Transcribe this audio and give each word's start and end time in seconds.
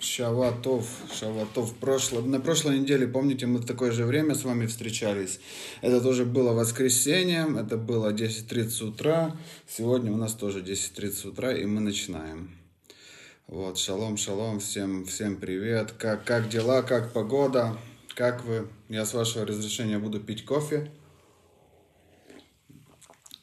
Шаватов, 0.00 0.86
Шаватов. 1.12 1.74
Прошло, 1.74 2.22
на 2.22 2.40
прошлой 2.40 2.78
неделе, 2.78 3.06
помните, 3.06 3.46
мы 3.46 3.58
в 3.58 3.66
такое 3.66 3.92
же 3.92 4.06
время 4.06 4.34
с 4.34 4.44
вами 4.44 4.66
встречались. 4.66 5.40
Это 5.82 6.00
тоже 6.00 6.24
было 6.24 6.52
воскресенье, 6.52 7.46
это 7.58 7.76
было 7.76 8.12
10.30 8.12 8.88
утра. 8.88 9.36
Сегодня 9.68 10.10
у 10.10 10.16
нас 10.16 10.32
тоже 10.32 10.60
10.30 10.60 11.28
утра, 11.28 11.52
и 11.52 11.66
мы 11.66 11.80
начинаем. 11.80 12.50
Вот, 13.46 13.78
шалом, 13.78 14.16
шалом, 14.16 14.60
всем, 14.60 15.04
всем 15.04 15.36
привет. 15.36 15.92
Как, 15.98 16.24
как 16.24 16.48
дела, 16.48 16.82
как 16.82 17.12
погода, 17.12 17.76
как 18.14 18.44
вы? 18.44 18.68
Я 18.88 19.04
с 19.04 19.12
вашего 19.12 19.44
разрешения 19.44 19.98
буду 19.98 20.18
пить 20.18 20.46
кофе. 20.46 20.90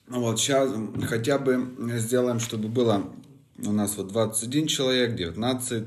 Ну 0.07 0.21
вот, 0.21 0.39
сейчас 0.39 0.71
хотя 1.07 1.37
бы 1.37 1.75
сделаем, 1.99 2.39
чтобы 2.39 2.67
было 2.67 3.13
у 3.59 3.71
нас 3.71 3.97
вот 3.97 4.07
21 4.07 4.67
человек, 4.67 5.15
19, 5.15 5.83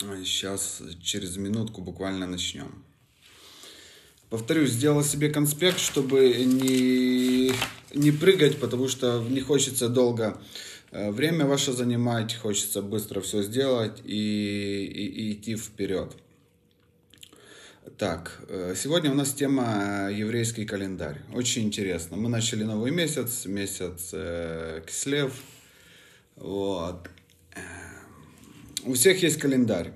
Сейчас 0.00 0.82
через 1.02 1.36
минутку 1.36 1.82
буквально 1.82 2.26
начнем. 2.26 2.84
Повторюсь, 4.30 4.70
сделал 4.70 5.04
себе 5.04 5.28
конспект, 5.28 5.78
чтобы 5.78 6.34
не, 6.36 7.52
не 7.92 8.10
прыгать, 8.12 8.58
потому 8.60 8.88
что 8.88 9.22
не 9.28 9.40
хочется 9.40 9.88
долго 9.88 10.40
э, 10.92 11.10
время 11.10 11.46
ваше 11.46 11.72
занимать, 11.72 12.36
хочется 12.36 12.80
быстро 12.80 13.20
все 13.20 13.42
сделать 13.42 14.00
и, 14.04 14.84
и, 14.84 15.06
и 15.06 15.32
идти 15.32 15.56
вперед. 15.56 16.16
Так, 17.98 18.40
э, 18.48 18.74
сегодня 18.76 19.10
у 19.10 19.14
нас 19.14 19.34
тема 19.34 20.08
еврейский 20.12 20.64
календарь. 20.64 21.20
Очень 21.34 21.64
интересно. 21.64 22.16
Мы 22.16 22.28
начали 22.28 22.62
новый 22.62 22.92
месяц, 22.92 23.44
месяц 23.46 24.10
э, 24.12 24.82
Кислев. 24.86 25.34
Вот. 26.36 27.10
У 28.84 28.94
всех 28.94 29.22
есть 29.22 29.38
календарь. 29.38 29.92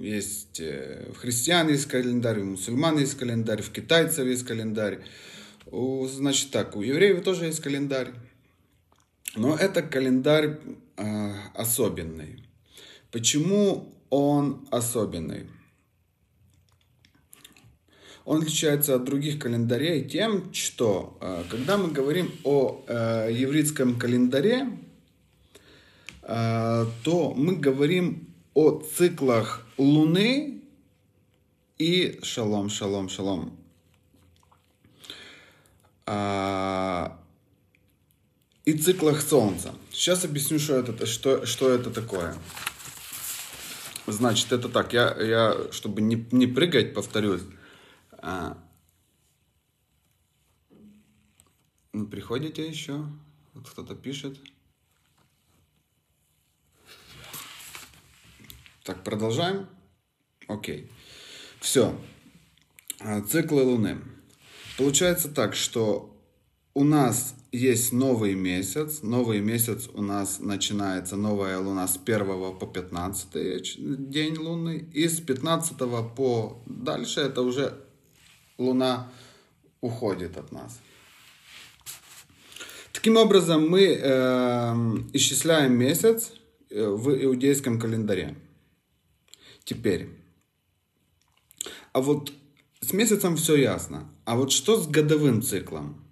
Есть 0.00 0.60
э, 0.60 1.10
в 1.12 1.16
христиан 1.16 1.68
есть 1.68 1.86
календарь, 1.86 2.38
у 2.40 2.44
мусульман 2.44 2.98
есть 2.98 3.16
календарь, 3.16 3.62
в 3.62 3.70
китайцев 3.70 4.26
есть 4.26 4.44
календарь. 4.44 5.00
У, 5.66 6.06
значит 6.06 6.50
так, 6.50 6.76
у 6.76 6.82
евреев 6.82 7.24
тоже 7.24 7.46
есть 7.46 7.60
календарь. 7.60 8.12
Но 9.34 9.56
это 9.56 9.82
календарь 9.82 10.58
э, 10.96 11.32
особенный. 11.54 12.44
Почему 13.10 13.92
он 14.10 14.68
особенный? 14.70 15.46
Он 18.24 18.42
отличается 18.42 18.94
от 18.94 19.04
других 19.04 19.38
календарей 19.38 20.04
тем, 20.04 20.52
что 20.52 21.18
э, 21.20 21.44
когда 21.50 21.76
мы 21.76 21.90
говорим 21.90 22.30
о 22.44 22.84
э, 22.86 23.30
еврейском 23.32 23.98
календаре, 23.98 24.68
то 26.28 27.32
мы 27.34 27.56
говорим 27.56 28.28
о 28.52 28.80
циклах 28.80 29.66
Луны 29.78 30.62
и 31.78 32.18
шалом, 32.22 32.68
шалом, 32.68 33.08
шалом. 33.08 33.56
А, 36.04 37.18
и 38.64 38.74
циклах 38.74 39.22
Солнца. 39.22 39.74
Сейчас 39.90 40.24
объясню, 40.24 40.58
что 40.58 40.76
это, 40.76 41.06
что, 41.06 41.46
что 41.46 41.70
это 41.70 41.90
такое. 41.90 42.36
Значит, 44.06 44.52
это 44.52 44.68
так, 44.68 44.92
я, 44.92 45.14
я 45.20 45.72
чтобы 45.72 46.02
не, 46.02 46.26
не 46.32 46.46
прыгать, 46.46 46.92
повторюсь. 46.92 47.42
А, 48.12 48.58
ну, 51.92 52.06
приходите 52.06 52.68
еще, 52.68 53.04
вот 53.54 53.68
кто-то 53.68 53.94
пишет. 53.94 54.38
Так, 58.88 59.04
продолжаем. 59.04 59.66
Окей. 60.46 60.90
Все. 61.60 61.94
А, 63.00 63.20
циклы 63.20 63.62
Луны. 63.62 63.98
Получается 64.78 65.28
так, 65.28 65.54
что 65.54 66.16
у 66.72 66.84
нас 66.84 67.34
есть 67.52 67.92
новый 67.92 68.34
месяц. 68.34 69.02
Новый 69.02 69.40
месяц 69.40 69.90
у 69.92 70.00
нас 70.00 70.40
начинается 70.40 71.16
новая 71.16 71.58
Луна 71.58 71.86
с 71.86 72.00
1 72.02 72.58
по 72.58 72.66
15 72.66 74.08
день 74.08 74.38
Луны. 74.38 74.88
И 74.94 75.06
с 75.06 75.20
15 75.20 75.76
по 76.16 76.62
дальше 76.64 77.20
это 77.20 77.42
уже 77.42 77.74
Луна 78.56 79.12
уходит 79.82 80.38
от 80.38 80.50
нас. 80.50 80.80
Таким 82.94 83.18
образом, 83.18 83.68
мы 83.68 83.82
э, 83.82 84.74
исчисляем 85.12 85.74
месяц 85.74 86.32
э, 86.70 86.88
в 86.88 87.10
иудейском 87.22 87.78
календаре. 87.78 88.34
Теперь. 89.68 90.08
А 91.92 92.00
вот 92.00 92.32
с 92.80 92.94
месяцем 92.94 93.36
все 93.36 93.56
ясно. 93.56 94.08
А 94.24 94.34
вот 94.34 94.50
что 94.50 94.80
с 94.80 94.86
годовым 94.86 95.42
циклом? 95.42 96.02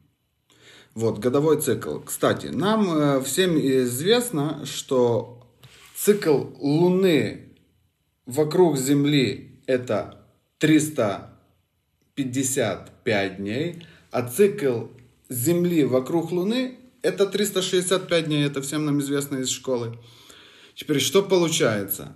Вот, 0.92 1.20
годовой 1.20 1.62
цикл. 1.62 2.00
Кстати, 2.00 2.48
нам 2.48 2.90
э, 2.90 3.22
всем 3.22 3.58
известно, 3.58 4.66
что 4.66 5.48
цикл 5.94 6.48
Луны 6.58 7.56
вокруг 8.26 8.76
Земли 8.76 9.62
это 9.64 10.26
355 10.58 13.36
дней, 13.38 13.86
а 14.10 14.28
цикл 14.28 14.88
Земли 15.30 15.84
вокруг 15.84 16.30
Луны 16.30 16.76
это 17.00 17.24
365 17.24 18.26
дней. 18.26 18.44
Это 18.44 18.60
всем 18.60 18.84
нам 18.84 19.00
известно 19.00 19.38
из 19.38 19.48
школы. 19.48 19.98
Теперь, 20.74 21.00
что 21.00 21.22
получается? 21.22 22.14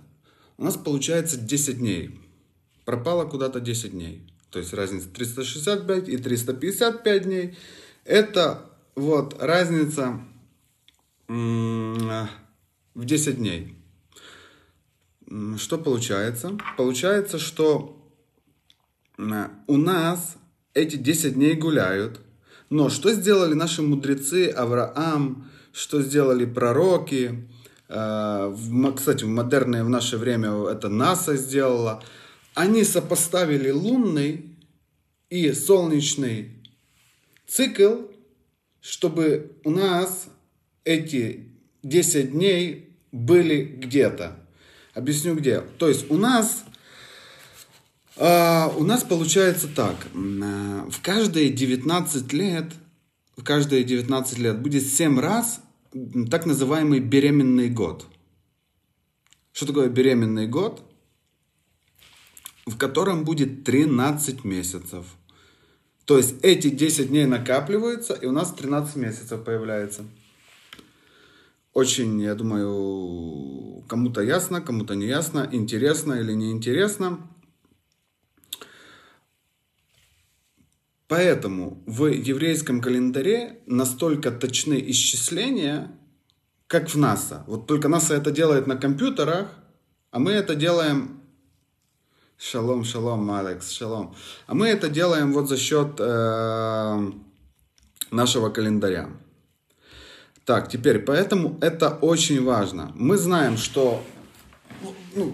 У 0.61 0.63
нас 0.63 0.77
получается 0.77 1.37
10 1.37 1.79
дней. 1.79 2.21
Пропало 2.85 3.25
куда-то 3.25 3.59
10 3.59 3.93
дней. 3.93 4.31
То 4.51 4.59
есть 4.59 4.73
разница 4.73 5.09
365 5.09 6.07
и 6.07 6.17
355 6.17 7.23
дней. 7.23 7.57
Это 8.05 8.69
вот 8.93 9.41
разница 9.41 10.21
в 11.27 12.27
10 12.93 13.37
дней. 13.37 13.75
Что 15.57 15.79
получается? 15.79 16.55
Получается, 16.77 17.39
что 17.39 17.97
у 19.17 19.77
нас 19.77 20.35
эти 20.75 20.95
10 20.95 21.33
дней 21.33 21.55
гуляют. 21.55 22.21
Но 22.69 22.89
что 22.89 23.11
сделали 23.13 23.55
наши 23.55 23.81
мудрецы 23.81 24.49
Авраам, 24.49 25.49
что 25.73 26.03
сделали 26.03 26.45
пророки, 26.45 27.49
кстати, 27.91 29.23
в 29.23 29.27
модерное 29.27 29.83
в 29.83 29.89
наше 29.89 30.17
время 30.17 30.51
это 30.69 30.87
НАСА 30.87 31.35
сделала, 31.35 32.03
они 32.53 32.83
сопоставили 32.83 33.69
лунный 33.69 34.57
и 35.29 35.51
солнечный 35.51 36.51
цикл, 37.47 38.03
чтобы 38.79 39.51
у 39.65 39.71
нас 39.71 40.27
эти 40.85 41.49
10 41.83 42.31
дней 42.31 42.95
были 43.11 43.63
где-то. 43.63 44.37
Объясню 44.93 45.35
где. 45.35 45.61
То 45.77 45.87
есть 45.87 46.09
у 46.09 46.17
нас 46.17 46.63
у 48.17 48.83
нас 48.83 49.03
получается 49.03 49.67
так. 49.67 49.95
Э, 50.13 50.83
в 50.89 51.01
каждые 51.01 51.49
19 51.49 52.33
лет, 52.33 52.65
в 53.35 53.43
каждые 53.43 53.83
19 53.83 54.37
лет 54.37 54.59
будет 54.59 54.85
7 54.85 55.19
раз 55.19 55.61
так 56.29 56.45
называемый 56.45 56.99
беременный 56.99 57.69
год. 57.69 58.05
Что 59.51 59.67
такое 59.67 59.89
беременный 59.89 60.47
год? 60.47 60.81
В 62.65 62.77
котором 62.77 63.25
будет 63.25 63.63
13 63.63 64.43
месяцев. 64.45 65.05
То 66.05 66.17
есть 66.17 66.35
эти 66.43 66.69
10 66.69 67.09
дней 67.09 67.25
накапливаются, 67.25 68.13
и 68.13 68.25
у 68.25 68.31
нас 68.31 68.53
13 68.53 68.95
месяцев 68.95 69.43
появляется. 69.43 70.03
Очень, 71.73 72.21
я 72.21 72.35
думаю, 72.35 73.83
кому-то 73.87 74.21
ясно, 74.21 74.61
кому-то 74.61 74.93
не 74.95 75.07
ясно, 75.07 75.47
интересно 75.51 76.13
или 76.13 76.33
не 76.33 76.51
Поэтому 81.11 81.83
в 81.85 82.05
еврейском 82.05 82.79
календаре 82.79 83.59
настолько 83.65 84.31
точны 84.31 84.81
исчисления, 84.91 85.91
как 86.67 86.89
в 86.89 86.95
НАСА. 86.97 87.43
Вот 87.47 87.67
только 87.67 87.89
НАСА 87.89 88.13
это 88.13 88.31
делает 88.31 88.65
на 88.65 88.77
компьютерах, 88.77 89.49
а 90.11 90.19
мы 90.19 90.31
это 90.31 90.55
делаем... 90.55 91.19
Шалом, 92.37 92.85
шалом, 92.85 93.29
Алекс, 93.29 93.71
шалом. 93.71 94.15
А 94.47 94.53
мы 94.53 94.69
это 94.69 94.87
делаем 94.87 95.33
вот 95.33 95.49
за 95.49 95.57
счет 95.57 95.99
э, 95.99 97.11
нашего 98.09 98.49
календаря. 98.49 99.09
Так, 100.45 100.69
теперь, 100.69 100.99
поэтому 100.99 101.57
это 101.59 101.89
очень 101.89 102.41
важно. 102.41 102.93
Мы 102.95 103.17
знаем, 103.17 103.57
что 103.57 104.01
ну, 105.13 105.29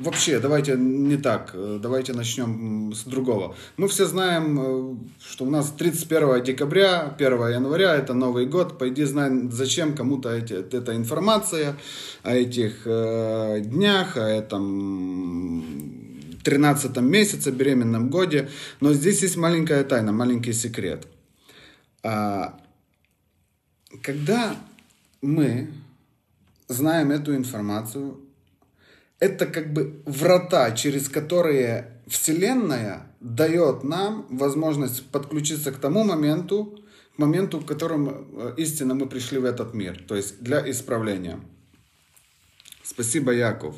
вообще, 0.00 0.40
давайте 0.40 0.76
не 0.76 1.16
так, 1.16 1.50
э, 1.54 1.78
давайте 1.80 2.12
начнем 2.12 2.92
с 2.92 3.04
другого. 3.04 3.54
Мы 3.76 3.86
все 3.88 4.06
знаем, 4.06 4.58
э, 4.60 4.96
что 5.22 5.44
у 5.44 5.50
нас 5.50 5.70
31 5.70 6.42
декабря, 6.42 7.14
1 7.18 7.48
января, 7.48 7.94
это 7.94 8.14
Новый 8.14 8.46
год. 8.46 8.78
Пойди 8.78 9.04
знай, 9.04 9.30
зачем 9.50 9.94
кому-то 9.94 10.30
эти, 10.30 10.54
эта 10.54 10.96
информация 10.96 11.76
о 12.22 12.34
этих 12.34 12.82
э, 12.86 13.60
днях, 13.60 14.16
о 14.16 14.20
этом 14.20 15.64
13 16.42 16.96
месяце, 16.98 17.50
беременном 17.50 18.08
годе. 18.08 18.48
Но 18.80 18.94
здесь 18.94 19.22
есть 19.22 19.36
маленькая 19.36 19.84
тайна, 19.84 20.12
маленький 20.12 20.54
секрет. 20.54 21.06
А, 22.02 22.58
когда 24.02 24.56
мы 25.20 25.68
знаем 26.68 27.10
эту 27.10 27.36
информацию, 27.36 28.18
это 29.20 29.46
как 29.46 29.72
бы 29.72 30.02
врата, 30.06 30.72
через 30.72 31.08
которые 31.08 32.02
Вселенная 32.06 33.06
дает 33.20 33.84
нам 33.84 34.26
возможность 34.30 35.06
подключиться 35.10 35.70
к 35.72 35.76
тому 35.76 36.04
моменту, 36.04 36.82
к 37.14 37.18
моменту, 37.18 37.58
в 37.58 37.66
котором 37.66 38.08
э, 38.08 38.54
истинно 38.56 38.94
мы 38.94 39.06
пришли 39.06 39.38
в 39.38 39.44
этот 39.44 39.74
мир, 39.74 40.02
то 40.08 40.16
есть 40.16 40.42
для 40.42 40.68
исправления. 40.70 41.38
Спасибо, 42.82 43.32
Яков. 43.32 43.76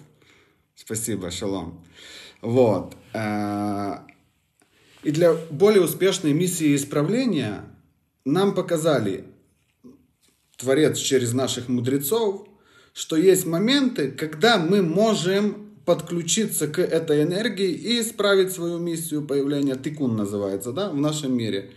Спасибо, 0.76 1.30
шалом. 1.30 1.84
Вот. 2.40 2.96
Э, 3.12 3.98
и 5.02 5.10
для 5.10 5.34
более 5.50 5.82
успешной 5.82 6.32
миссии 6.32 6.76
исправления 6.76 7.64
нам 8.24 8.54
показали 8.54 9.24
Творец 10.56 10.98
через 10.98 11.32
наших 11.32 11.68
мудрецов, 11.68 12.46
что 12.92 13.16
есть 13.16 13.46
моменты, 13.46 14.10
когда 14.10 14.58
мы 14.58 14.82
можем 14.82 15.70
подключиться 15.84 16.68
к 16.68 16.78
этой 16.78 17.22
энергии 17.22 17.70
и 17.70 18.00
исправить 18.00 18.52
свою 18.52 18.78
миссию 18.78 19.26
появления, 19.26 19.76
тикун 19.76 20.16
называется, 20.16 20.72
да, 20.72 20.90
в 20.90 20.96
нашем 20.96 21.36
мире. 21.36 21.70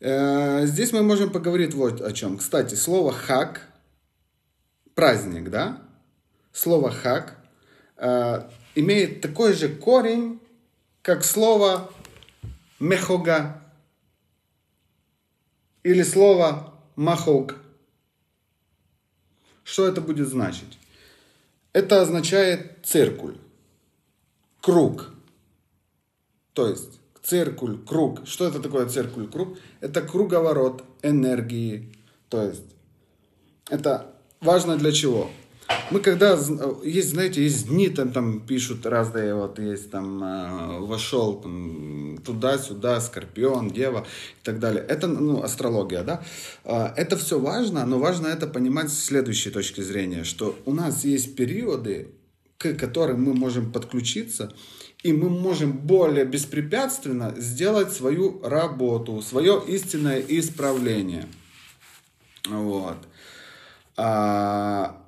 Э, 0.00 0.66
здесь 0.66 0.92
мы 0.92 1.02
можем 1.02 1.30
поговорить 1.30 1.74
вот 1.74 2.00
о 2.00 2.12
чем. 2.12 2.38
Кстати, 2.38 2.74
слово 2.74 3.12
хак, 3.12 3.62
праздник, 4.94 5.50
да, 5.50 5.82
слово 6.52 6.90
хак 6.90 7.36
э, 7.96 8.42
имеет 8.74 9.20
такой 9.22 9.54
же 9.54 9.68
корень, 9.68 10.40
как 11.02 11.24
слово 11.24 11.90
мехога 12.78 13.62
или 15.82 16.02
слово 16.02 16.74
махок. 16.94 17.56
Что 19.66 19.88
это 19.88 20.00
будет 20.00 20.28
значить? 20.28 20.78
Это 21.72 22.00
означает 22.00 22.78
циркуль, 22.84 23.36
круг. 24.60 25.10
То 26.52 26.68
есть 26.68 27.00
циркуль, 27.20 27.76
круг. 27.84 28.28
Что 28.28 28.46
это 28.46 28.60
такое 28.60 28.88
циркуль, 28.88 29.28
круг? 29.28 29.58
Это 29.80 30.02
круговорот 30.02 30.84
энергии. 31.02 31.92
То 32.28 32.44
есть 32.44 32.62
это 33.68 34.14
важно 34.40 34.76
для 34.76 34.92
чего? 34.92 35.28
Мы 35.90 36.00
когда, 36.00 36.38
есть, 36.84 37.10
знаете, 37.10 37.42
есть 37.42 37.68
дни, 37.68 37.88
там, 37.88 38.12
там 38.12 38.40
пишут 38.40 38.86
разные, 38.86 39.34
вот 39.34 39.58
есть 39.58 39.90
там, 39.90 40.22
э, 40.22 40.80
вошел 40.80 41.44
туда-сюда, 42.24 43.00
скорпион, 43.00 43.70
дева 43.70 44.06
и 44.40 44.44
так 44.44 44.58
далее. 44.58 44.84
Это, 44.88 45.06
ну, 45.06 45.42
астрология, 45.42 46.02
да. 46.02 46.22
Э, 46.64 46.88
это 46.96 47.16
все 47.16 47.38
важно, 47.38 47.84
но 47.86 47.98
важно 47.98 48.28
это 48.28 48.46
понимать 48.46 48.90
с 48.90 49.04
следующей 49.04 49.50
точки 49.50 49.80
зрения, 49.80 50.24
что 50.24 50.56
у 50.66 50.72
нас 50.72 51.04
есть 51.04 51.36
периоды, 51.36 52.08
к 52.58 52.74
которым 52.74 53.24
мы 53.24 53.34
можем 53.34 53.72
подключиться, 53.72 54.52
и 55.02 55.12
мы 55.12 55.30
можем 55.30 55.72
более 55.72 56.24
беспрепятственно 56.24 57.34
сделать 57.36 57.92
свою 57.92 58.40
работу, 58.42 59.22
свое 59.22 59.62
истинное 59.68 60.20
исправление. 60.20 61.26
Вот. 62.48 62.96
А, 63.96 65.05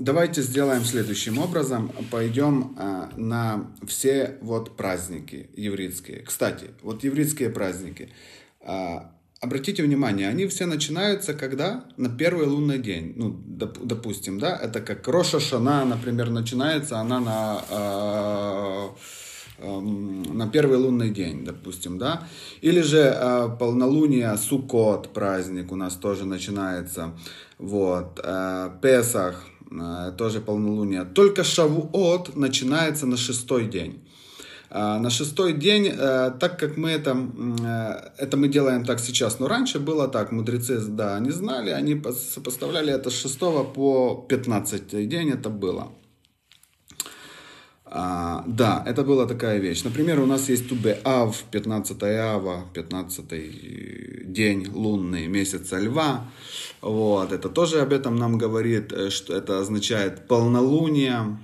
Давайте 0.00 0.42
сделаем 0.42 0.84
следующим 0.84 1.38
образом. 1.38 1.92
Пойдем 2.10 2.74
а, 2.76 3.10
на 3.16 3.70
все 3.86 4.38
вот 4.40 4.76
праздники 4.76 5.48
еврейские. 5.54 6.22
Кстати, 6.22 6.70
вот 6.82 7.04
еврейские 7.04 7.48
праздники. 7.50 8.08
А, 8.60 9.12
обратите 9.40 9.84
внимание, 9.84 10.28
они 10.28 10.48
все 10.48 10.66
начинаются 10.66 11.32
когда? 11.32 11.84
На 11.96 12.08
первый 12.08 12.48
лунный 12.48 12.80
день. 12.80 13.12
Ну, 13.14 13.40
доп, 13.46 13.78
допустим, 13.84 14.40
да, 14.40 14.56
это 14.56 14.80
как 14.80 15.06
Роша 15.06 15.38
Шана, 15.38 15.84
например, 15.84 16.30
начинается 16.30 16.98
она 16.98 17.20
на... 17.20 17.64
А, 17.70 18.94
на 19.58 20.48
первый 20.48 20.78
лунный 20.78 21.10
день, 21.10 21.44
допустим, 21.44 21.96
да, 21.96 22.26
или 22.60 22.80
же 22.80 22.98
э, 22.98 23.48
полнолуние, 23.58 24.36
Сукот 24.36 25.12
праздник 25.12 25.70
у 25.70 25.76
нас 25.76 25.94
тоже 25.94 26.26
начинается, 26.26 27.12
вот, 27.58 28.20
э, 28.22 28.70
Песах, 28.82 29.44
тоже 30.18 30.40
полнолуние. 30.40 31.04
Только 31.04 31.44
Шавуот 31.44 32.36
начинается 32.36 33.06
на 33.06 33.16
шестой 33.16 33.66
день. 33.66 34.04
Э, 34.74 34.98
на 34.98 35.10
шестой 35.10 35.52
день, 35.52 35.86
э, 35.86 36.32
так 36.40 36.58
как 36.58 36.76
мы 36.76 36.90
это, 36.90 37.16
это 38.18 38.36
мы 38.36 38.48
делаем 38.48 38.84
так 38.84 39.00
сейчас, 39.00 39.38
но 39.38 39.46
раньше 39.46 39.78
было 39.78 40.08
так, 40.08 40.32
мудрецы, 40.32 40.80
да, 40.80 41.16
они 41.16 41.30
знали, 41.30 41.70
они 41.70 42.02
сопоставляли 42.34 42.92
это 42.92 43.10
с 43.10 43.22
6 43.22 43.38
по 43.72 44.26
15 44.28 45.08
день 45.08 45.30
это 45.30 45.48
было. 45.48 45.92
А, 47.86 48.42
да, 48.48 48.82
это 48.84 49.04
была 49.04 49.26
такая 49.26 49.60
вещь. 49.60 49.84
Например, 49.84 50.18
у 50.18 50.26
нас 50.26 50.48
есть 50.48 50.68
Тубе 50.68 50.98
Ав, 51.04 51.44
15 51.52 52.02
Ава, 52.02 52.64
15 52.74 54.32
день 54.32 54.66
лунный 54.74 55.28
месяца 55.28 55.78
Льва. 55.78 56.26
Вот, 56.84 57.32
это 57.32 57.48
тоже 57.48 57.80
об 57.80 57.94
этом 57.94 58.16
нам 58.16 58.36
говорит, 58.36 58.92
э, 58.92 59.08
что 59.08 59.34
это 59.34 59.58
означает 59.58 60.28
полнолуние. 60.28 61.38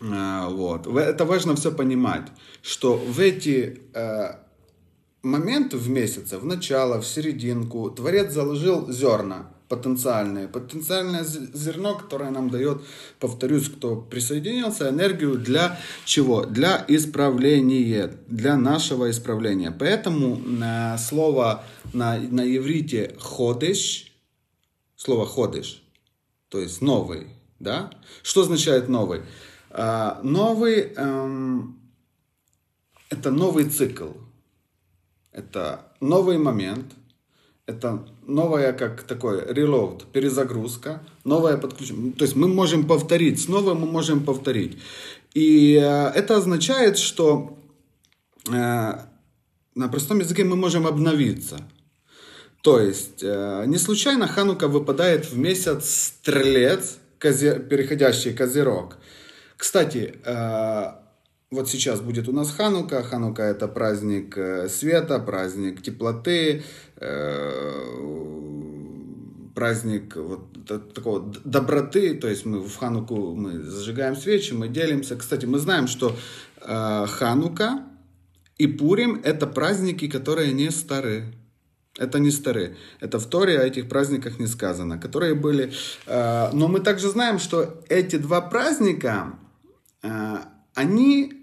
Э, 0.00 0.46
вот. 0.48 0.86
Это 0.86 1.24
важно 1.24 1.56
все 1.56 1.72
понимать, 1.72 2.28
что 2.62 2.96
в 2.96 3.18
эти 3.18 3.80
э, 5.22 5.26
моменты 5.26 5.76
в 5.76 5.88
месяце, 5.88 6.38
в 6.38 6.44
начало, 6.44 7.00
в 7.00 7.06
серединку, 7.06 7.90
Творец 7.90 8.32
заложил 8.32 8.90
зерна 8.90 9.50
потенциальные. 9.70 10.48
Потенциальное 10.48 11.22
зерно, 11.24 11.94
которое 11.94 12.30
нам 12.30 12.50
дает, 12.50 12.82
повторюсь, 13.20 13.68
кто 13.68 13.96
присоединился, 13.96 14.88
энергию 14.88 15.38
для 15.38 15.78
чего? 16.04 16.44
Для 16.44 16.84
исправления, 16.88 18.12
для 18.26 18.56
нашего 18.56 19.08
исправления. 19.10 19.70
Поэтому 19.70 20.40
э, 20.62 20.98
слово 20.98 21.64
на, 21.92 22.18
на 22.18 22.56
иврите 22.56 23.14
ходиш, 23.20 24.12
слово 24.96 25.24
ходиш, 25.24 25.84
то 26.48 26.58
есть 26.58 26.82
новый, 26.82 27.28
да? 27.60 27.90
Что 28.22 28.40
означает 28.40 28.88
новый? 28.88 29.22
Э, 29.70 30.16
новый 30.24 30.92
эм, 30.96 31.80
это 33.08 33.30
новый 33.30 33.68
цикл, 33.68 34.08
это 35.32 35.86
новый 36.00 36.38
момент, 36.38 36.86
это 37.66 38.04
новая, 38.26 38.72
как 38.72 39.02
такой 39.02 39.42
reload, 39.42 40.04
перезагрузка, 40.12 41.02
новое 41.24 41.56
подключение. 41.56 42.12
То 42.12 42.24
есть 42.24 42.36
мы 42.36 42.48
можем 42.48 42.86
повторить, 42.86 43.40
снова 43.40 43.74
мы 43.74 43.86
можем 43.86 44.24
повторить. 44.24 44.78
И 45.34 45.76
э, 45.76 46.08
это 46.14 46.36
означает, 46.36 46.98
что 46.98 47.56
э, 48.48 48.52
на 49.74 49.88
простом 49.88 50.18
языке 50.18 50.44
мы 50.44 50.56
можем 50.56 50.86
обновиться. 50.86 51.58
То 52.62 52.80
есть 52.80 53.22
э, 53.22 53.64
не 53.66 53.78
случайно 53.78 54.26
Ханука 54.26 54.66
выпадает 54.66 55.30
в 55.30 55.38
месяц 55.38 56.12
стрелец, 56.18 56.98
переходящий 57.20 58.32
козерог. 58.32 58.96
Кстати, 59.56 60.14
вот 61.50 61.68
сейчас 61.68 62.00
будет 62.00 62.28
у 62.28 62.32
нас 62.32 62.52
Ханука. 62.52 63.02
Ханука 63.02 63.42
это 63.42 63.66
праздник 63.66 64.38
э, 64.38 64.68
света, 64.68 65.18
праздник 65.18 65.82
теплоты, 65.82 66.62
э, 66.96 67.90
праздник 69.56 70.14
вот 70.14 70.64
такого 70.94 71.32
доброты. 71.44 72.14
То 72.14 72.28
есть 72.28 72.46
мы 72.46 72.60
в 72.60 72.76
Хануку 72.76 73.34
мы 73.34 73.60
зажигаем 73.62 74.14
свечи, 74.14 74.52
мы 74.52 74.68
делимся. 74.68 75.16
Кстати, 75.16 75.44
мы 75.46 75.58
знаем, 75.58 75.88
что 75.88 76.16
э, 76.60 77.06
Ханука 77.08 77.84
и 78.56 78.68
Пурим 78.68 79.20
это 79.24 79.48
праздники, 79.48 80.06
которые 80.06 80.52
не 80.52 80.70
стары. 80.70 81.34
Это 81.98 82.20
не 82.20 82.30
старые. 82.30 82.76
Это 83.00 83.18
в 83.18 83.26
Торе 83.26 83.58
о 83.58 83.66
этих 83.66 83.88
праздниках 83.88 84.38
не 84.38 84.46
сказано, 84.46 84.98
которые 84.98 85.34
были. 85.34 85.72
Но 86.06 86.68
мы 86.68 86.78
также 86.78 87.10
знаем, 87.10 87.40
что 87.40 87.82
эти 87.88 88.14
два 88.14 88.40
праздника, 88.40 89.34
они 90.00 91.39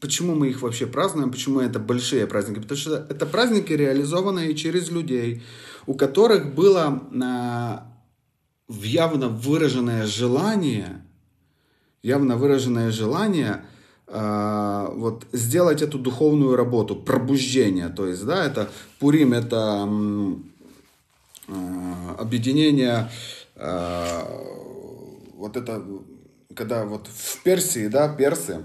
Почему 0.00 0.34
мы 0.34 0.48
их 0.48 0.62
вообще 0.62 0.86
празднуем? 0.86 1.30
Почему 1.30 1.60
это 1.60 1.78
большие 1.78 2.26
праздники? 2.26 2.60
Потому 2.60 2.78
что 2.78 3.06
это 3.08 3.26
праздники, 3.26 3.72
реализованные 3.72 4.54
через 4.54 4.90
людей, 4.90 5.42
у 5.86 5.94
которых 5.94 6.54
было 6.54 7.02
а, 7.22 7.86
явно 8.68 9.28
выраженное 9.28 10.06
желание 10.06 11.02
явно 12.02 12.36
выраженное 12.36 12.90
желание 12.90 13.64
э, 14.06 14.86
вот 14.94 15.26
сделать 15.32 15.82
эту 15.82 15.98
духовную 15.98 16.56
работу, 16.56 16.96
пробуждение. 16.96 17.88
То 17.88 18.06
есть, 18.06 18.24
да, 18.24 18.44
это 18.44 18.70
Пурим, 18.98 19.32
это 19.32 19.88
э, 21.48 21.52
объединение, 22.18 23.10
э, 23.56 24.22
вот 25.34 25.56
это, 25.56 25.82
когда 26.54 26.84
вот 26.84 27.06
в 27.06 27.42
Персии, 27.42 27.88
да, 27.88 28.08
персы, 28.08 28.64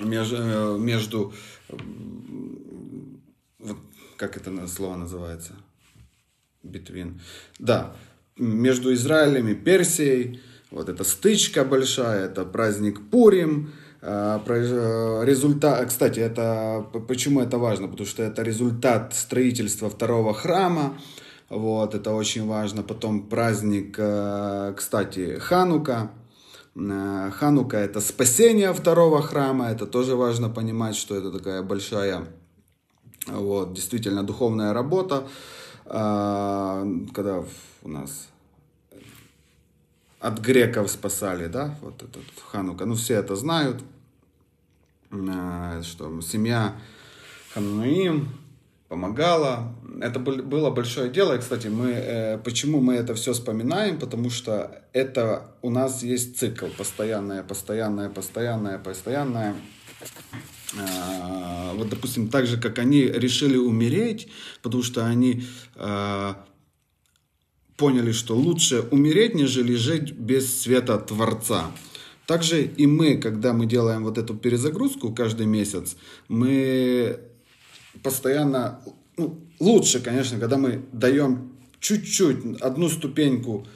между, 0.00 0.36
э, 0.36 0.78
между 0.78 1.32
вот 3.58 3.76
как 4.16 4.36
это 4.36 4.66
слово 4.66 4.96
называется? 4.96 5.52
Between. 6.62 7.20
Да, 7.58 7.94
между 8.36 8.92
Израилем 8.92 9.48
и 9.48 9.54
Персией. 9.54 10.40
Вот 10.70 10.88
эта 10.88 11.04
стычка 11.04 11.64
большая, 11.64 12.26
это 12.26 12.44
праздник 12.44 13.00
Пурим. 13.10 13.72
А, 14.02 14.42
э, 14.46 15.24
результат, 15.24 15.88
кстати, 15.88 16.20
это 16.20 16.86
почему 17.08 17.40
это 17.40 17.58
важно? 17.58 17.88
Потому 17.88 18.06
что 18.06 18.22
это 18.22 18.42
результат 18.42 19.14
строительства 19.14 19.90
второго 19.90 20.32
храма. 20.32 20.98
Вот, 21.48 21.94
это 21.94 22.12
очень 22.12 22.46
важно. 22.46 22.82
Потом 22.82 23.28
праздник, 23.28 23.96
э, 23.98 24.74
кстати, 24.76 25.38
Ханука. 25.38 26.10
Э, 26.74 27.30
Ханука 27.32 27.76
это 27.76 28.00
спасение 28.00 28.72
второго 28.72 29.22
храма. 29.22 29.70
Это 29.70 29.86
тоже 29.86 30.16
важно 30.16 30.48
понимать, 30.48 30.96
что 30.96 31.16
это 31.16 31.30
такая 31.30 31.62
большая, 31.62 32.26
вот, 33.26 33.74
действительно 33.74 34.22
духовная 34.22 34.72
работа. 34.72 35.26
А, 35.86 36.86
когда 37.12 37.42
у 37.82 37.88
нас 37.88 38.28
от 40.20 40.38
греков 40.38 40.90
спасали, 40.90 41.46
да, 41.46 41.74
вот 41.80 42.02
этот 42.02 42.22
Ханука. 42.46 42.84
Ну, 42.84 42.94
все 42.94 43.14
это 43.14 43.34
знают, 43.36 43.82
э, 45.10 45.82
что 45.82 46.20
семья 46.20 46.76
Хануим 47.54 48.28
помогала. 48.90 49.72
Это 50.00 50.18
было 50.18 50.70
большое 50.70 51.10
дело. 51.10 51.36
И, 51.36 51.38
кстати, 51.38 51.68
мы, 51.68 51.90
э, 51.92 52.38
почему 52.38 52.80
мы 52.80 52.94
это 52.94 53.14
все 53.14 53.32
вспоминаем? 53.32 54.00
Потому 54.00 54.30
что 54.30 54.82
это 54.92 55.54
у 55.62 55.70
нас 55.70 56.02
есть 56.02 56.38
цикл. 56.38 56.66
Постоянное, 56.76 57.44
постоянное, 57.44 58.10
постоянное, 58.10 58.78
постоянное. 58.78 59.54
Э, 60.74 61.72
вот, 61.76 61.88
допустим, 61.88 62.28
так 62.28 62.46
же, 62.46 62.60
как 62.60 62.80
они 62.80 63.02
решили 63.02 63.56
умереть, 63.56 64.28
потому 64.60 64.82
что 64.82 65.06
они 65.06 65.44
поняли, 67.76 68.12
что 68.12 68.36
лучше 68.36 68.80
умереть, 68.90 69.34
нежели 69.34 69.76
жить 69.76 70.12
без 70.12 70.62
света 70.62 70.98
Творца. 70.98 71.70
Также 72.26 72.64
и 72.64 72.86
мы, 72.86 73.16
когда 73.16 73.52
мы 73.52 73.66
делаем 73.66 74.04
вот 74.04 74.18
эту 74.18 74.34
перезагрузку 74.34 75.14
каждый 75.14 75.46
месяц, 75.46 75.96
мы 76.28 77.29
постоянно, 78.02 78.80
ну, 79.16 79.40
лучше, 79.58 80.00
конечно, 80.00 80.38
когда 80.38 80.56
мы 80.56 80.82
даем 80.92 81.52
чуть-чуть, 81.80 82.60
одну 82.60 82.88
ступеньку, 82.88 83.66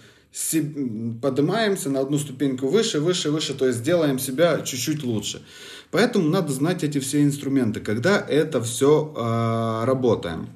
поднимаемся 1.22 1.90
на 1.90 2.00
одну 2.00 2.18
ступеньку 2.18 2.68
выше, 2.68 3.00
выше, 3.00 3.30
выше, 3.30 3.54
то 3.54 3.66
есть 3.66 3.82
делаем 3.82 4.18
себя 4.18 4.60
чуть-чуть 4.62 5.04
лучше. 5.04 5.42
Поэтому 5.90 6.28
надо 6.28 6.52
знать 6.52 6.82
эти 6.82 6.98
все 6.98 7.22
инструменты, 7.22 7.80
когда 7.80 8.18
это 8.18 8.60
все 8.60 9.14
э, 9.16 9.84
работаем. 9.84 10.48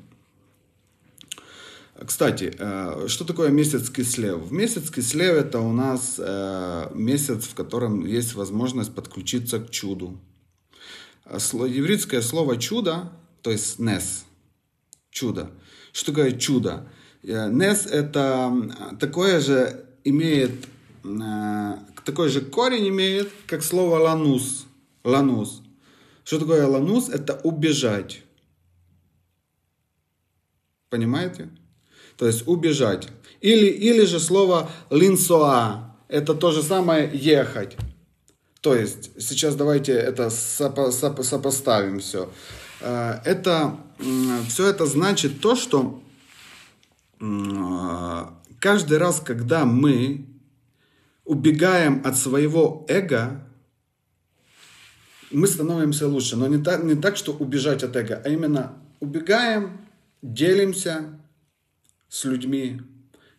Кстати, 2.05 2.55
э, 2.59 3.07
что 3.07 3.25
такое 3.25 3.51
месяц 3.51 3.89
кислев? 3.89 4.51
Месяц 4.51 4.91
кислев 4.91 5.35
это 5.35 5.61
у 5.61 5.73
нас 5.73 6.17
э, 6.19 6.91
месяц, 6.95 7.45
в 7.45 7.55
котором 7.55 8.05
есть 8.05 8.35
возможность 8.35 8.93
подключиться 8.95 9.61
к 9.61 9.71
чуду. 9.71 10.19
Еврейское 11.27 12.23
слово 12.23 12.57
чудо, 12.57 13.13
то 13.43 13.51
есть 13.51 13.79
нес, 13.79 14.25
чудо. 15.11 15.51
Что 15.93 16.13
такое 16.13 16.33
чудо? 16.33 16.89
Э, 17.23 17.51
нес 17.51 17.87
это 17.87 18.97
такое 19.01 19.41
же 19.41 19.87
имеет, 20.05 20.53
такой 22.05 22.29
же 22.29 22.41
корень 22.41 22.89
имеет, 22.89 23.31
как 23.47 23.63
слово 23.63 23.99
ланус. 23.99 24.67
Ланус. 25.05 25.63
Что 26.25 26.39
такое 26.39 26.67
ланус? 26.67 27.09
Это 27.09 27.41
убежать. 27.43 28.23
Понимаете? 30.91 31.51
то 32.19 32.27
есть 32.27 32.47
убежать. 32.47 33.09
Или, 33.41 33.69
или 33.69 34.05
же 34.05 34.19
слово 34.19 34.69
линсоа, 34.91 35.97
это 36.09 36.35
то 36.35 36.51
же 36.51 36.63
самое 36.63 37.09
ехать. 37.15 37.77
То 38.61 38.75
есть, 38.75 39.11
сейчас 39.23 39.55
давайте 39.55 39.93
это 39.93 40.29
сопо, 40.29 40.91
сопо, 40.91 41.23
сопоставим 41.23 42.01
все. 42.01 42.29
Э, 42.81 43.21
это, 43.25 43.79
все 44.49 44.67
это 44.67 44.87
значит 44.87 45.41
то, 45.41 45.57
что 45.57 46.03
каждый 48.61 48.99
раз, 48.99 49.21
когда 49.21 49.65
мы 49.65 50.27
убегаем 51.25 52.01
от 52.05 52.17
своего 52.17 52.87
эго, 52.89 53.45
мы 55.31 55.47
становимся 55.47 56.09
лучше. 56.09 56.37
Но 56.37 56.47
не 56.47 56.63
так, 56.63 56.83
не 56.85 56.95
так, 56.95 57.17
что 57.17 57.33
убежать 57.33 57.83
от 57.83 57.97
эго, 57.97 58.23
а 58.25 58.29
именно 58.29 58.73
убегаем, 59.01 59.81
делимся, 60.23 61.19
с 62.09 62.25
людьми, 62.25 62.81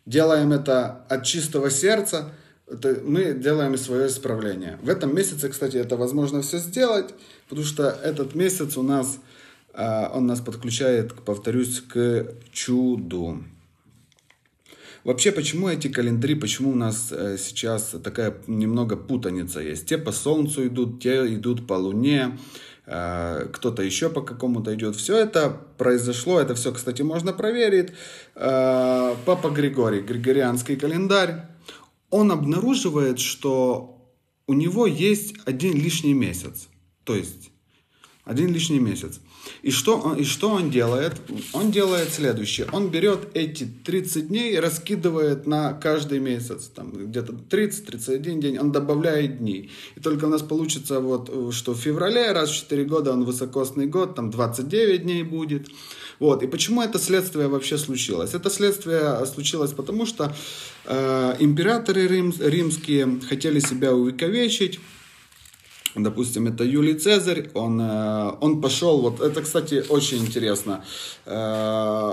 делаем 0.06 0.52
это 0.52 1.04
от 1.08 1.24
чистого 1.24 1.70
сердца, 1.70 2.32
это 2.70 3.00
мы 3.04 3.34
делаем 3.34 3.76
свое 3.76 4.06
исправление. 4.06 4.78
В 4.82 4.88
этом 4.88 5.14
месяце, 5.14 5.48
кстати, 5.48 5.76
это 5.76 5.96
возможно 5.96 6.42
все 6.42 6.58
сделать, 6.58 7.14
потому 7.48 7.66
что 7.66 7.88
этот 7.88 8.34
месяц 8.34 8.76
у 8.76 8.82
нас, 8.82 9.18
а, 9.74 10.12
он 10.14 10.26
нас 10.26 10.40
подключает, 10.40 11.14
повторюсь, 11.14 11.80
к 11.80 12.34
чуду. 12.52 13.44
Вообще, 15.02 15.32
почему 15.32 15.68
эти 15.68 15.88
календари, 15.88 16.34
почему 16.34 16.72
у 16.72 16.74
нас 16.74 17.08
э, 17.10 17.38
сейчас 17.38 17.94
такая 18.04 18.34
немного 18.46 18.96
путаница 18.96 19.60
есть? 19.60 19.86
Те 19.86 19.96
по 19.96 20.12
Солнцу 20.12 20.66
идут, 20.66 21.02
те 21.02 21.34
идут 21.34 21.66
по 21.66 21.72
Луне, 21.72 22.36
Э, 22.92 23.46
кто-то 23.52 23.82
еще 23.82 24.10
по 24.10 24.20
какому-то 24.20 24.74
идет. 24.74 24.96
Все 24.96 25.16
это 25.16 25.56
произошло, 25.78 26.40
это 26.40 26.56
все, 26.56 26.72
кстати, 26.72 27.02
можно 27.02 27.32
проверить. 27.32 27.90
Э, 28.34 29.14
Папа 29.24 29.50
Григорий, 29.50 30.00
Григорианский 30.00 30.74
календарь, 30.74 31.42
он 32.10 32.32
обнаруживает, 32.32 33.20
что 33.20 34.12
у 34.46 34.52
него 34.52 34.86
есть 34.86 35.34
один 35.44 35.74
лишний 35.74 36.14
месяц. 36.14 36.68
То 37.04 37.14
есть 37.14 37.50
один 38.24 38.52
лишний 38.52 38.80
месяц. 38.80 39.20
И 39.62 39.70
что, 39.70 39.98
он, 39.98 40.16
и 40.16 40.24
что 40.24 40.50
он 40.50 40.70
делает? 40.70 41.12
Он 41.52 41.70
делает 41.70 42.12
следующее. 42.12 42.66
Он 42.72 42.90
берет 42.90 43.28
эти 43.34 43.64
30 43.64 44.28
дней 44.28 44.54
и 44.54 44.56
раскидывает 44.56 45.46
на 45.46 45.72
каждый 45.74 46.18
месяц. 46.18 46.70
Там 46.74 46.92
где-то 46.92 47.32
30-31 47.32 48.40
день. 48.40 48.58
Он 48.58 48.72
добавляет 48.72 49.38
дней. 49.38 49.70
И 49.96 50.00
только 50.00 50.24
у 50.24 50.28
нас 50.28 50.42
получится 50.42 51.00
вот, 51.00 51.54
что 51.54 51.74
в 51.74 51.78
феврале 51.78 52.32
раз 52.32 52.50
в 52.50 52.54
4 52.54 52.84
года 52.84 53.12
он 53.12 53.24
высокосный 53.24 53.86
год, 53.86 54.14
там 54.14 54.30
29 54.30 55.02
дней 55.02 55.22
будет. 55.22 55.68
Вот. 56.18 56.42
И 56.42 56.46
почему 56.46 56.82
это 56.82 56.98
следствие 56.98 57.48
вообще 57.48 57.78
случилось? 57.78 58.34
Это 58.34 58.50
следствие 58.50 59.24
случилось 59.26 59.72
потому, 59.72 60.06
что 60.06 60.34
э, 60.84 61.36
императоры 61.38 62.06
рим, 62.06 62.32
римские 62.38 63.20
хотели 63.28 63.60
себя 63.60 63.94
увековечить 63.94 64.80
Допустим, 65.96 66.46
это 66.46 66.64
Юлий 66.64 66.94
Цезарь, 66.94 67.50
он, 67.54 67.80
э, 67.80 68.32
он 68.40 68.60
пошел, 68.60 69.00
вот 69.00 69.20
это, 69.20 69.42
кстати, 69.42 69.84
очень 69.88 70.18
интересно, 70.18 70.84
э, 71.26 72.12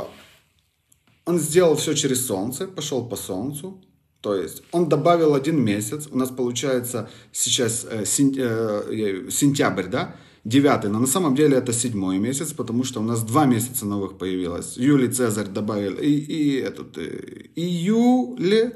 он 1.25 1.39
сделал 1.39 1.75
все 1.75 1.93
через 1.93 2.25
солнце, 2.25 2.67
пошел 2.67 3.05
по 3.07 3.15
солнцу, 3.15 3.79
то 4.22 4.34
есть 4.34 4.63
он 4.72 4.89
добавил 4.89 5.36
один 5.36 5.63
месяц, 5.63 6.07
у 6.10 6.17
нас 6.17 6.29
получается 6.29 7.10
сейчас 7.31 7.86
э, 7.88 8.05
сентябрь, 8.05 9.88
да, 9.88 10.15
девятый, 10.43 10.89
но 10.89 11.00
на 11.00 11.07
самом 11.07 11.36
деле 11.36 11.57
это 11.57 11.72
седьмой 11.72 12.17
месяц, 12.17 12.53
потому 12.53 12.84
что 12.84 13.00
у 13.00 13.03
нас 13.03 13.22
два 13.22 13.46
месяца 13.46 13.86
новых 13.86 14.17
появилось. 14.17 14.77
Юлий 14.77 15.10
Цезарь 15.10 15.48
добавил 15.48 15.98
и, 15.98 16.10
и 16.10 16.55
этот, 16.55 16.98
июль, 17.55 18.74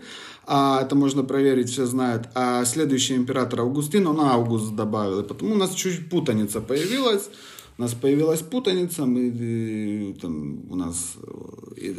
а 0.53 0.81
это 0.81 0.95
можно 0.95 1.23
проверить, 1.23 1.69
все 1.69 1.85
знают. 1.85 2.27
А 2.35 2.65
следующий 2.65 3.15
император 3.15 3.61
Августин, 3.61 4.05
он 4.05 4.19
август 4.19 4.75
добавил, 4.75 5.21
и 5.21 5.23
потому 5.23 5.53
у 5.53 5.57
нас 5.57 5.73
чуть 5.73 6.09
путаница 6.09 6.59
появилась. 6.59 7.29
У 7.77 7.81
нас 7.81 7.93
появилась 7.93 8.41
путаница, 8.41 9.05
мы, 9.05 9.27
и, 9.27 10.13
там, 10.21 10.69
у 10.69 10.75
нас 10.75 11.15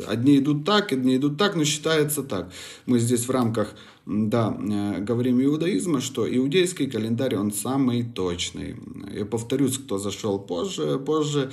одни 0.07 0.39
идут 0.39 0.65
так, 0.65 0.93
одни 0.93 1.17
идут 1.17 1.39
так, 1.39 1.57
но 1.57 1.65
считается 1.65 2.23
так. 2.23 2.53
Мы 2.87 2.99
здесь 2.99 3.27
в 3.27 3.31
рамках, 3.31 3.75
да, 4.07 4.57
э, 4.61 5.01
говорим 5.01 5.43
иудаизма, 5.43 6.01
что 6.01 6.27
иудейский 6.33 6.89
календарь, 6.89 7.37
он 7.37 7.53
самый 7.53 8.05
точный. 8.05 8.77
я 9.13 9.25
повторюсь, 9.25 9.79
кто 9.79 9.99
зашел 9.99 10.39
позже, 10.39 10.99
позже, 10.99 11.53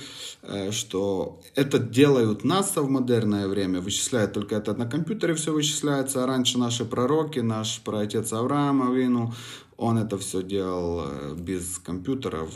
что 0.71 1.39
это 1.55 1.79
делают 1.79 2.43
НАСА 2.43 2.81
в 2.81 2.89
модерное 2.89 3.47
время, 3.47 3.81
вычисляют 3.81 4.33
только 4.33 4.55
это 4.55 4.73
на 4.73 4.85
компьютере 4.85 5.33
все 5.33 5.51
вычисляется, 5.51 6.23
а 6.23 6.27
раньше 6.27 6.57
наши 6.57 6.85
пророки, 6.85 7.39
наш 7.39 7.81
праотец 7.81 8.33
Авраам 8.33 8.81
Авину, 8.81 9.33
он 9.79 9.97
это 9.97 10.17
все 10.17 10.43
делал 10.43 11.35
без 11.35 11.79
компьютеров, 11.79 12.53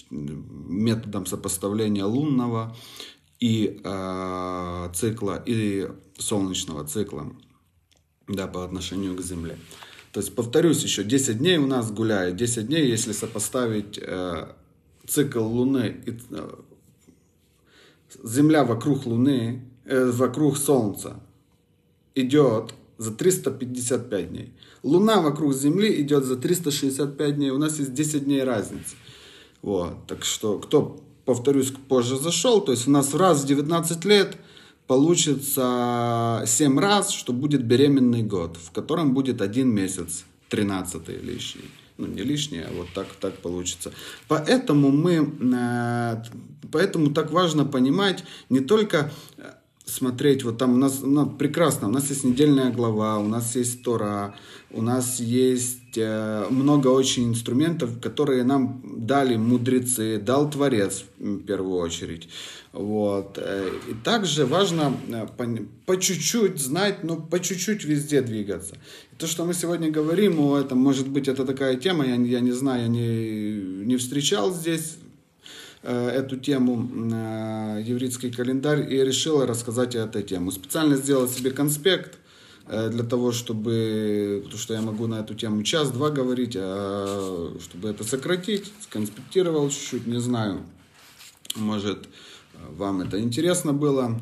методом 0.00 1.26
сопоставления 1.26 2.04
лунного 2.04 2.76
и 3.40 3.80
э, 3.82 4.88
цикла, 4.94 5.42
и 5.44 5.88
солнечного 6.16 6.86
цикла 6.86 7.32
да, 8.28 8.46
по 8.46 8.64
отношению 8.64 9.16
к 9.16 9.20
Земле. 9.20 9.58
То 10.12 10.20
есть, 10.20 10.32
повторюсь 10.34 10.82
еще, 10.84 11.02
10 11.02 11.38
дней 11.38 11.58
у 11.58 11.66
нас 11.66 11.90
гуляет. 11.90 12.36
10 12.36 12.68
дней, 12.68 12.88
если 12.88 13.12
сопоставить 13.12 13.98
э, 14.00 14.48
цикл 15.08 15.44
Луны, 15.44 16.00
и, 16.06 16.16
э, 16.30 16.50
Земля 18.22 18.64
вокруг 18.64 19.06
Луны, 19.06 19.64
э, 19.84 20.10
вокруг 20.12 20.56
Солнца 20.56 21.20
идет 22.14 22.74
за 22.98 23.12
355 23.12 24.30
дней. 24.30 24.52
Луна 24.82 25.20
вокруг 25.20 25.54
Земли 25.54 26.00
идет 26.02 26.24
за 26.24 26.36
365 26.36 27.36
дней. 27.36 27.50
У 27.50 27.58
нас 27.58 27.78
есть 27.78 27.94
10 27.94 28.24
дней 28.24 28.42
разницы. 28.42 28.96
Вот. 29.62 30.06
Так 30.06 30.24
что, 30.24 30.58
кто, 30.58 31.00
повторюсь, 31.24 31.72
позже 31.88 32.18
зашел, 32.18 32.60
то 32.60 32.72
есть 32.72 32.86
у 32.86 32.90
нас 32.90 33.14
раз 33.14 33.42
в 33.42 33.46
19 33.46 34.04
лет– 34.04 34.36
получится 34.88 36.42
7 36.46 36.78
раз, 36.80 37.10
что 37.10 37.32
будет 37.32 37.62
беременный 37.62 38.22
год, 38.22 38.56
в 38.56 38.72
котором 38.72 39.14
будет 39.14 39.40
один 39.40 39.68
месяц, 39.68 40.24
13 40.48 41.08
лишний. 41.22 41.70
Ну, 41.98 42.06
не 42.06 42.22
лишний, 42.22 42.60
а 42.60 42.70
вот 42.74 42.88
так, 42.94 43.06
так 43.20 43.34
получится. 43.38 43.92
Поэтому 44.28 44.90
мы, 44.90 45.30
э, 45.52 46.22
поэтому 46.72 47.10
так 47.10 47.32
важно 47.32 47.64
понимать 47.64 48.24
не 48.48 48.60
только 48.60 49.12
смотреть, 49.88 50.44
вот 50.44 50.58
там 50.58 50.74
у 50.74 50.76
нас 50.76 51.00
ну, 51.02 51.26
прекрасно, 51.26 51.88
у 51.88 51.90
нас 51.90 52.08
есть 52.10 52.24
недельная 52.24 52.70
глава, 52.70 53.18
у 53.18 53.26
нас 53.26 53.56
есть 53.56 53.82
Тора, 53.82 54.34
у 54.70 54.82
нас 54.82 55.18
есть 55.18 55.96
э, 55.96 56.46
много 56.50 56.88
очень 56.88 57.30
инструментов, 57.30 57.98
которые 58.00 58.44
нам 58.44 58.82
дали 58.84 59.36
мудрецы, 59.36 60.18
дал 60.18 60.50
Творец 60.50 61.04
в 61.18 61.38
первую 61.38 61.78
очередь. 61.78 62.28
Вот. 62.72 63.38
Э, 63.38 63.70
и 63.88 63.94
также 64.04 64.44
важно 64.44 64.94
э, 65.08 65.26
по, 65.36 65.46
по 65.86 65.98
чуть-чуть 65.98 66.58
знать, 66.60 67.02
ну, 67.02 67.16
по 67.16 67.40
чуть-чуть 67.40 67.84
везде 67.84 68.20
двигаться. 68.20 68.74
И 69.12 69.16
то, 69.16 69.26
что 69.26 69.46
мы 69.46 69.54
сегодня 69.54 69.90
говорим, 69.90 70.38
о 70.40 70.58
этом, 70.58 70.78
может 70.78 71.08
быть, 71.08 71.28
это 71.28 71.46
такая 71.46 71.76
тема, 71.76 72.06
я, 72.06 72.16
я 72.16 72.40
не 72.40 72.52
знаю, 72.52 72.82
я 72.82 72.88
не, 72.88 73.84
не 73.86 73.96
встречал 73.96 74.52
здесь 74.52 74.98
эту 75.82 76.36
тему 76.36 76.88
э, 77.12 77.82
еврейский 77.84 78.30
календарь 78.30 78.92
и 78.92 78.96
решила 79.04 79.46
рассказать 79.46 79.94
этой 79.94 80.22
тему. 80.22 80.50
Специально 80.50 80.96
сделал 80.96 81.28
себе 81.28 81.50
конспект 81.50 82.18
э, 82.66 82.88
для 82.90 83.04
того, 83.04 83.32
чтобы, 83.32 84.40
потому 84.44 84.58
что 84.58 84.74
я 84.74 84.82
могу 84.82 85.06
на 85.06 85.20
эту 85.20 85.34
тему 85.34 85.62
час-два 85.62 86.10
говорить, 86.10 86.56
а 86.56 87.56
чтобы 87.62 87.90
это 87.90 88.04
сократить, 88.04 88.72
сконспектировал 88.80 89.68
чуть-чуть, 89.70 90.06
не 90.06 90.20
знаю, 90.20 90.62
может, 91.54 92.08
вам 92.54 93.02
это 93.02 93.20
интересно 93.20 93.72
было, 93.72 94.20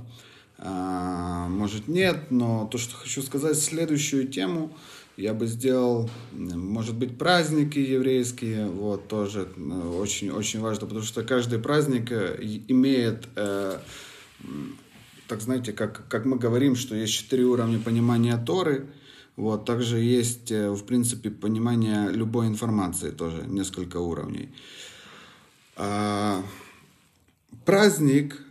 а, 0.59 1.49
может 1.49 1.89
нет, 1.89 2.31
но 2.31 2.69
то, 2.71 2.79
что 2.79 2.97
хочу 2.97 3.23
сказать, 3.23 3.59
следующую 3.59 4.29
тему 4.29 4.73
я 5.17 5.33
бы 5.33 5.47
сделал, 5.47 6.11
может 6.33 6.95
быть, 6.95 7.17
праздники 7.17 7.79
еврейские, 7.79 8.67
вот, 8.67 9.09
тоже 9.09 9.49
очень, 9.99 10.31
очень 10.31 10.61
важно, 10.61 10.87
потому 10.87 11.05
что 11.05 11.25
каждый 11.25 11.59
праздник 11.59 12.13
э, 12.13 12.37
имеет, 12.69 13.27
э, 13.35 13.79
так 15.27 15.41
знаете, 15.41 15.73
как, 15.73 16.07
как 16.09 16.27
мы 16.27 16.39
говорим, 16.39 16.77
что 16.77 16.95
есть 16.95 17.15
четыре 17.15 17.45
уровня 17.45 17.79
понимания 17.79 18.37
Торы, 18.37 18.89
вот, 19.37 19.65
также 19.65 19.99
есть, 19.99 20.51
э, 20.51 20.71
в 20.71 20.85
принципе, 20.85 21.31
понимание 21.31 22.11
любой 22.11 22.47
информации 22.47 23.11
тоже, 23.11 23.45
несколько 23.47 23.97
уровней. 23.99 24.51
А, 25.77 26.43
праздник 27.65 28.46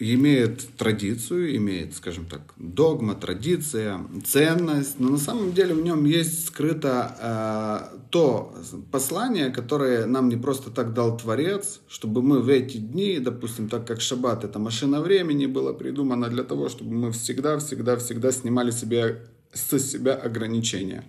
имеет 0.00 0.66
традицию, 0.78 1.54
имеет, 1.56 1.94
скажем 1.94 2.24
так, 2.24 2.40
догма, 2.56 3.14
традиция, 3.14 4.00
ценность, 4.24 4.98
но 4.98 5.10
на 5.10 5.18
самом 5.18 5.52
деле 5.52 5.74
в 5.74 5.82
нем 5.82 6.06
есть 6.06 6.46
скрыто 6.46 7.90
э, 7.92 7.98
то 8.08 8.54
послание, 8.90 9.50
которое 9.50 10.06
нам 10.06 10.30
не 10.30 10.36
просто 10.36 10.70
так 10.70 10.94
дал 10.94 11.18
Творец, 11.18 11.80
чтобы 11.86 12.22
мы 12.22 12.40
в 12.40 12.48
эти 12.48 12.78
дни, 12.78 13.18
допустим, 13.18 13.68
так 13.68 13.86
как 13.86 14.00
Шаббат, 14.00 14.42
это 14.42 14.58
машина 14.58 15.02
времени, 15.02 15.44
было 15.44 15.74
придумано 15.74 16.28
для 16.28 16.44
того, 16.44 16.70
чтобы 16.70 16.92
мы 16.92 17.12
всегда, 17.12 17.58
всегда, 17.58 17.98
всегда 17.98 18.32
снимали 18.32 18.70
себе, 18.70 19.26
со 19.52 19.78
себя 19.78 20.14
ограничения. 20.14 21.04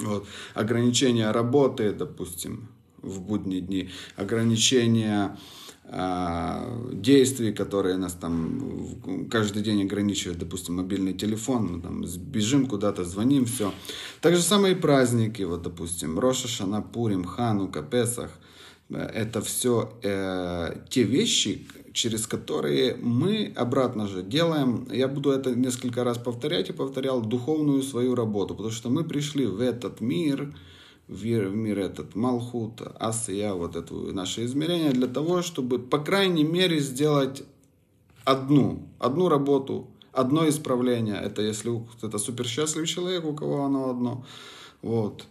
Вот. 0.00 0.26
Ограничения 0.54 1.30
работы, 1.30 1.92
допустим, 1.92 2.68
в 3.02 3.20
будние 3.20 3.60
дни, 3.60 3.90
ограничения 4.16 5.38
действий, 6.92 7.52
которые 7.52 7.96
нас 7.96 8.14
там 8.14 9.28
каждый 9.30 9.62
день 9.62 9.82
ограничивают, 9.82 10.38
допустим, 10.38 10.76
мобильный 10.76 11.12
телефон, 11.12 11.74
мы 11.74 11.82
там 11.82 12.04
бежим 12.32 12.66
куда-то, 12.66 13.04
звоним, 13.04 13.44
все. 13.44 13.72
Так 14.20 14.34
же 14.34 14.42
самое 14.42 14.74
и 14.74 14.78
праздники, 14.78 15.42
вот, 15.42 15.62
допустим, 15.62 16.18
Роша, 16.18 16.48
Шана, 16.48 16.80
Пурим, 16.80 17.24
Ханука, 17.24 17.82
Песах. 17.82 18.30
Это 18.90 19.40
все 19.40 19.92
э, 20.02 20.76
те 20.88 21.02
вещи, 21.02 21.66
через 21.92 22.26
которые 22.26 22.96
мы 22.96 23.52
обратно 23.56 24.08
же 24.08 24.22
делаем, 24.22 24.86
я 24.92 25.08
буду 25.08 25.30
это 25.30 25.54
несколько 25.54 26.02
раз 26.04 26.18
повторять 26.18 26.68
и 26.70 26.72
повторял, 26.72 27.22
духовную 27.22 27.82
свою 27.82 28.14
работу, 28.14 28.54
потому 28.54 28.72
что 28.72 28.90
мы 28.90 29.04
пришли 29.04 29.46
в 29.46 29.60
этот 29.60 30.00
мир, 30.00 30.54
в 31.08 31.24
мир 31.24 31.78
этот 31.78 32.14
Малхут, 32.14 32.80
Асия, 32.98 33.52
вот 33.52 33.76
это 33.76 33.94
наше 33.94 34.44
измерение, 34.44 34.92
для 34.92 35.06
того, 35.06 35.42
чтобы, 35.42 35.78
по 35.78 35.98
крайней 35.98 36.44
мере, 36.44 36.80
сделать 36.80 37.44
одну, 38.24 38.88
одну 38.98 39.28
работу, 39.28 39.88
одно 40.12 40.48
исправление. 40.48 41.16
Это 41.16 41.42
если 41.42 41.82
это 42.02 42.18
супер 42.18 42.46
счастливый 42.46 42.86
человек, 42.86 43.24
у 43.24 43.34
кого 43.34 43.64
оно 43.64 43.90
одно. 43.90 44.24
Вот. 44.82 45.24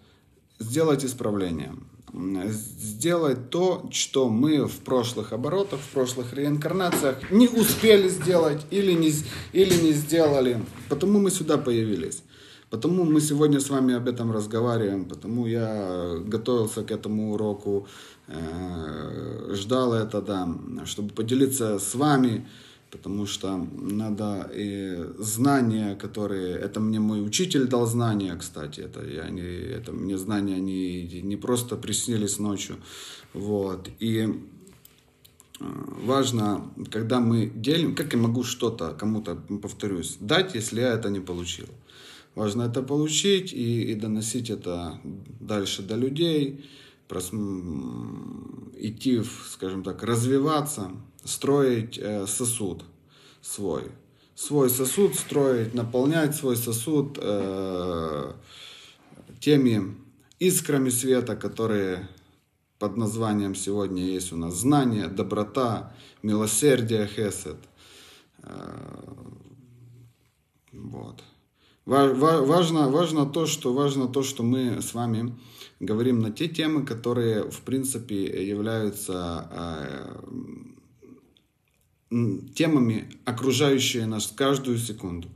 Сделать 0.59 1.03
исправление. 1.03 1.73
Сделать 2.47 3.49
то, 3.49 3.89
что 3.91 4.29
мы 4.29 4.67
в 4.67 4.79
прошлых 4.79 5.33
оборотах, 5.33 5.79
в 5.79 5.89
прошлых 5.89 6.33
реинкарнациях 6.33 7.31
не 7.31 7.47
успели 7.47 8.07
сделать 8.07 8.61
или 8.69 8.93
не, 8.93 9.11
или 9.51 9.73
не 9.81 9.93
сделали. 9.93 10.63
Потому 10.89 11.19
мы 11.19 11.31
сюда 11.31 11.57
появились. 11.57 12.21
Потому 12.73 13.03
мы 13.03 13.21
сегодня 13.21 13.59
с 13.59 13.69
вами 13.69 13.93
об 13.93 14.07
этом 14.07 14.31
разговариваем, 14.31 15.05
потому 15.05 15.45
я 15.45 16.15
готовился 16.25 16.83
к 16.83 16.89
этому 16.89 17.33
уроку, 17.33 17.87
э, 18.27 19.53
ждал 19.53 19.93
это, 19.93 20.23
да, 20.23 20.47
чтобы 20.85 21.13
поделиться 21.13 21.77
с 21.77 21.93
вами, 21.93 22.47
потому 22.89 23.27
что 23.27 23.67
надо 23.75 24.49
и 24.55 25.05
знания, 25.19 25.95
которые, 25.95 26.55
это 26.55 26.79
мне 26.79 26.99
мой 26.99 27.23
учитель 27.23 27.67
дал 27.67 27.85
знания, 27.85 28.35
кстати, 28.35 28.79
это, 28.79 29.05
я 29.05 29.29
не, 29.29 29.43
это 29.43 29.91
мне 29.91 30.17
знания 30.17 30.59
не, 30.59 31.21
не 31.21 31.37
просто 31.37 31.75
приснились 31.75 32.39
ночью, 32.39 32.77
вот, 33.35 33.87
и 33.99 34.33
э, 35.59 35.65
важно, 36.05 36.71
когда 36.89 37.19
мы 37.19 37.51
делим, 37.55 37.93
как 37.93 38.13
я 38.13 38.19
могу 38.19 38.43
что-то 38.43 38.95
кому-то, 38.99 39.35
повторюсь, 39.61 40.17
дать, 40.19 40.55
если 40.55 40.81
я 40.81 40.93
это 40.93 41.11
не 41.11 41.19
получил. 41.19 41.67
Важно 42.35 42.63
это 42.63 42.81
получить 42.81 43.53
и, 43.53 43.91
и 43.91 43.95
доносить 43.95 44.49
это 44.49 44.99
дальше 45.39 45.83
до 45.83 45.95
людей, 45.95 46.65
прос, 47.07 47.31
идти, 48.75 49.19
в, 49.19 49.47
скажем 49.49 49.83
так, 49.83 50.01
развиваться, 50.03 50.91
строить 51.23 51.99
э, 51.99 52.25
сосуд 52.25 52.83
свой. 53.41 53.91
Свой 54.35 54.69
сосуд 54.71 55.13
строить, 55.15 55.75
наполнять 55.75 56.35
свой 56.35 56.57
сосуд 56.57 57.19
э, 57.21 58.33
теми 59.39 59.95
искрами 60.39 60.89
света, 60.89 61.35
которые 61.35 62.09
под 62.79 62.97
названием 62.97 63.53
сегодня 63.53 64.03
есть 64.03 64.33
у 64.33 64.37
нас 64.37 64.55
знание, 64.55 65.07
доброта, 65.07 65.93
милосердие, 66.23 67.07
хесед. 67.07 67.57
Э, 68.39 69.13
вот. 70.71 71.23
Важно, 71.85 72.89
важно, 72.89 73.25
то, 73.25 73.45
что, 73.45 73.73
важно 73.73 74.07
то, 74.07 74.23
что 74.23 74.41
мы 74.41 74.81
с 74.81 74.93
вами 74.93 75.35
говорим 75.81 76.21
на 76.21 76.31
те 76.31 76.47
темы, 76.47 76.85
которые, 76.85 77.49
в 77.49 77.59
принципе, 77.61 78.47
являются 78.47 80.15
э, 82.09 82.17
темами, 82.55 83.09
окружающие 83.25 84.05
нас 84.05 84.27
каждую 84.27 84.77
секунду, 84.77 85.27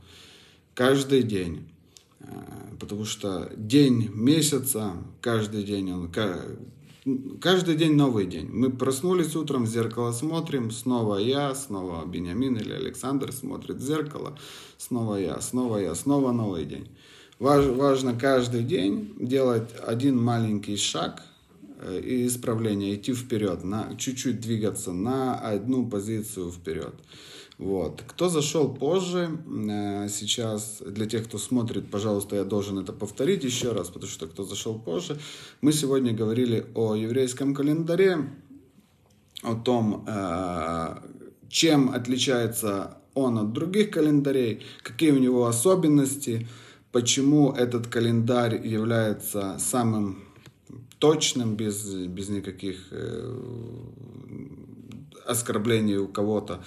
каждый 0.73 1.23
день. 1.23 1.67
Э, 2.21 2.25
потому 2.79 3.03
что 3.03 3.51
день 3.57 4.09
месяца, 4.13 4.93
каждый 5.19 5.63
день, 5.63 5.91
он, 5.91 6.09
каждый 7.41 7.75
день 7.75 7.95
новый 7.95 8.25
день. 8.25 8.49
Мы 8.51 8.69
проснулись 8.69 9.35
утром, 9.35 9.63
в 9.63 9.67
зеркало 9.67 10.11
смотрим, 10.11 10.71
снова 10.71 11.17
я, 11.17 11.55
снова 11.55 12.05
Бениамин 12.05 12.57
или 12.57 12.73
Александр 12.73 13.31
смотрит 13.31 13.77
в 13.77 13.85
зеркало, 13.85 14.37
снова 14.77 15.15
я, 15.15 15.39
снова 15.41 15.77
я, 15.77 15.95
снова 15.95 16.31
новый 16.31 16.65
день. 16.65 16.87
Важ, 17.39 17.65
важно 17.65 18.17
каждый 18.17 18.63
день 18.63 19.13
делать 19.19 19.69
один 19.85 20.21
маленький 20.21 20.75
шаг 20.75 21.23
э, 21.79 21.99
и 21.99 22.27
исправление, 22.27 22.95
идти 22.95 23.13
вперед, 23.13 23.63
на, 23.63 23.95
чуть-чуть 23.97 24.41
двигаться 24.41 24.91
на 24.91 25.35
одну 25.35 25.87
позицию 25.87 26.51
вперед. 26.51 26.95
Вот. 27.57 28.03
Кто 28.07 28.29
зашел 28.29 28.71
позже, 28.71 29.39
э, 29.69 30.07
сейчас, 30.09 30.81
для 30.85 31.07
тех, 31.07 31.25
кто 31.25 31.39
смотрит, 31.39 31.89
пожалуйста, 31.89 32.35
я 32.35 32.43
должен 32.43 32.77
это 32.77 32.93
повторить 32.93 33.43
еще 33.43 33.71
раз, 33.71 33.89
потому 33.89 34.11
что 34.11 34.27
кто 34.27 34.43
зашел 34.43 34.77
позже, 34.77 35.19
мы 35.61 35.73
сегодня 35.73 36.13
говорили 36.13 36.67
о 36.75 36.93
еврейском 36.93 37.55
календаре, 37.55 38.29
о 39.41 39.55
том, 39.55 40.05
э, 40.07 40.97
чем 41.49 41.89
отличается 41.89 42.97
он 43.15 43.39
от 43.39 43.53
других 43.53 43.89
календарей, 43.89 44.63
какие 44.83 45.09
у 45.09 45.17
него 45.17 45.47
особенности, 45.47 46.47
почему 46.91 47.51
этот 47.51 47.87
календарь 47.87 48.67
является 48.67 49.57
самым 49.57 50.23
точным, 50.99 51.55
без, 51.55 51.83
без 51.91 52.29
никаких 52.29 52.93
оскорблений 55.27 55.97
у 55.97 56.07
кого-то. 56.07 56.63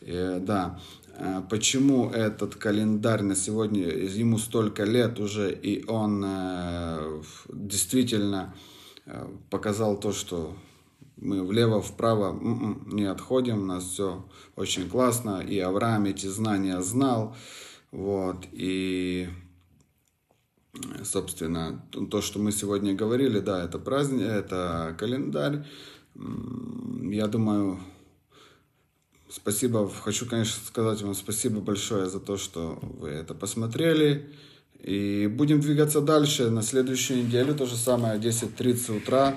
Э, 0.00 0.40
да. 0.40 0.80
Э, 1.16 1.42
почему 1.48 2.10
этот 2.10 2.56
календарь 2.56 3.22
на 3.22 3.34
сегодня, 3.34 3.88
ему 3.88 4.38
столько 4.38 4.84
лет 4.84 5.20
уже, 5.20 5.52
и 5.52 5.84
он 5.86 6.22
э, 6.26 7.22
действительно 7.48 8.54
показал 9.48 9.98
то, 9.98 10.12
что 10.12 10.54
мы 11.16 11.44
влево-вправо 11.44 12.28
м-м, 12.28 12.88
не 12.92 13.04
отходим, 13.04 13.62
у 13.62 13.66
нас 13.66 13.84
все 13.84 14.24
очень 14.56 14.88
классно, 14.88 15.40
и 15.40 15.58
Авраам 15.58 16.04
эти 16.04 16.26
знания 16.26 16.80
знал, 16.80 17.34
вот, 17.90 18.46
и 18.52 19.28
собственно, 21.02 21.84
то, 22.10 22.20
что 22.22 22.38
мы 22.38 22.52
сегодня 22.52 22.94
говорили, 22.94 23.40
да, 23.40 23.64
это 23.64 23.78
праздник, 23.78 24.22
это 24.22 24.94
календарь. 24.98 25.64
Я 26.14 27.26
думаю, 27.26 27.80
спасибо, 29.30 29.88
хочу, 29.88 30.26
конечно, 30.26 30.60
сказать 30.66 31.02
вам 31.02 31.14
спасибо 31.14 31.60
большое 31.60 32.08
за 32.08 32.20
то, 32.20 32.36
что 32.36 32.78
вы 32.82 33.10
это 33.10 33.34
посмотрели. 33.34 34.30
И 34.82 35.26
будем 35.26 35.60
двигаться 35.60 36.00
дальше. 36.00 36.50
На 36.50 36.62
следующей 36.62 37.22
неделе 37.22 37.52
то 37.52 37.66
же 37.66 37.76
самое, 37.76 38.18
10.30 38.18 38.96
утра. 38.98 39.36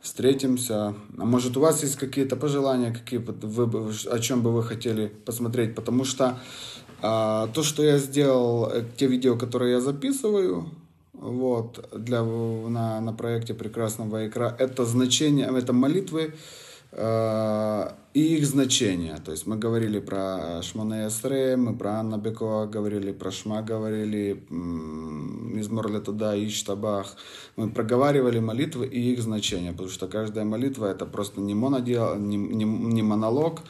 Встретимся. 0.00 0.94
А 1.18 1.24
может 1.24 1.56
у 1.56 1.60
вас 1.60 1.82
есть 1.82 1.96
какие-то 1.96 2.36
пожелания, 2.36 2.92
какие 2.92 3.18
вы, 3.18 3.92
о 4.10 4.18
чем 4.20 4.42
бы 4.42 4.52
вы 4.52 4.62
хотели 4.62 5.08
посмотреть? 5.24 5.74
Потому 5.74 6.04
что 6.04 6.38
а, 7.02 7.48
то, 7.48 7.62
что 7.62 7.82
я 7.82 7.98
сделал, 7.98 8.70
э, 8.70 8.84
те 8.96 9.06
видео, 9.06 9.36
которые 9.36 9.72
я 9.72 9.80
записываю, 9.80 10.70
вот, 11.12 11.88
для, 11.92 12.22
на, 12.22 13.00
на 13.00 13.12
проекте 13.12 13.54
прекрасного 13.54 14.28
икра, 14.28 14.54
это 14.56 14.84
значение, 14.84 15.48
это 15.48 15.72
молитвы 15.72 16.34
и 16.92 18.36
их 18.36 18.46
значение. 18.46 19.18
То 19.24 19.32
есть 19.32 19.46
мы 19.46 19.56
говорили 19.56 20.00
про 20.00 20.62
Шмоне 20.62 21.08
Эсре, 21.08 21.56
мы 21.56 21.76
про 21.76 22.00
Анна 22.00 22.16
Бекова 22.16 22.66
говорили, 22.66 23.12
про 23.12 23.30
Шма 23.30 23.62
говорили, 23.62 24.42
из 25.58 25.68
Морля 25.68 26.00
туда, 26.00 26.34
Иштабах. 26.34 27.16
Мы 27.56 27.70
проговаривали 27.70 28.38
молитвы 28.38 28.86
и 28.86 29.12
их 29.12 29.20
значение, 29.20 29.72
потому 29.72 29.90
что 29.90 30.08
каждая 30.08 30.44
молитва 30.44 30.86
это 30.86 31.04
просто 31.04 31.40
не, 31.40 31.54
монодиал, 31.54 32.16
не, 32.16 32.36
не, 32.36 32.64
не 32.64 33.02
монолог, 33.02 33.60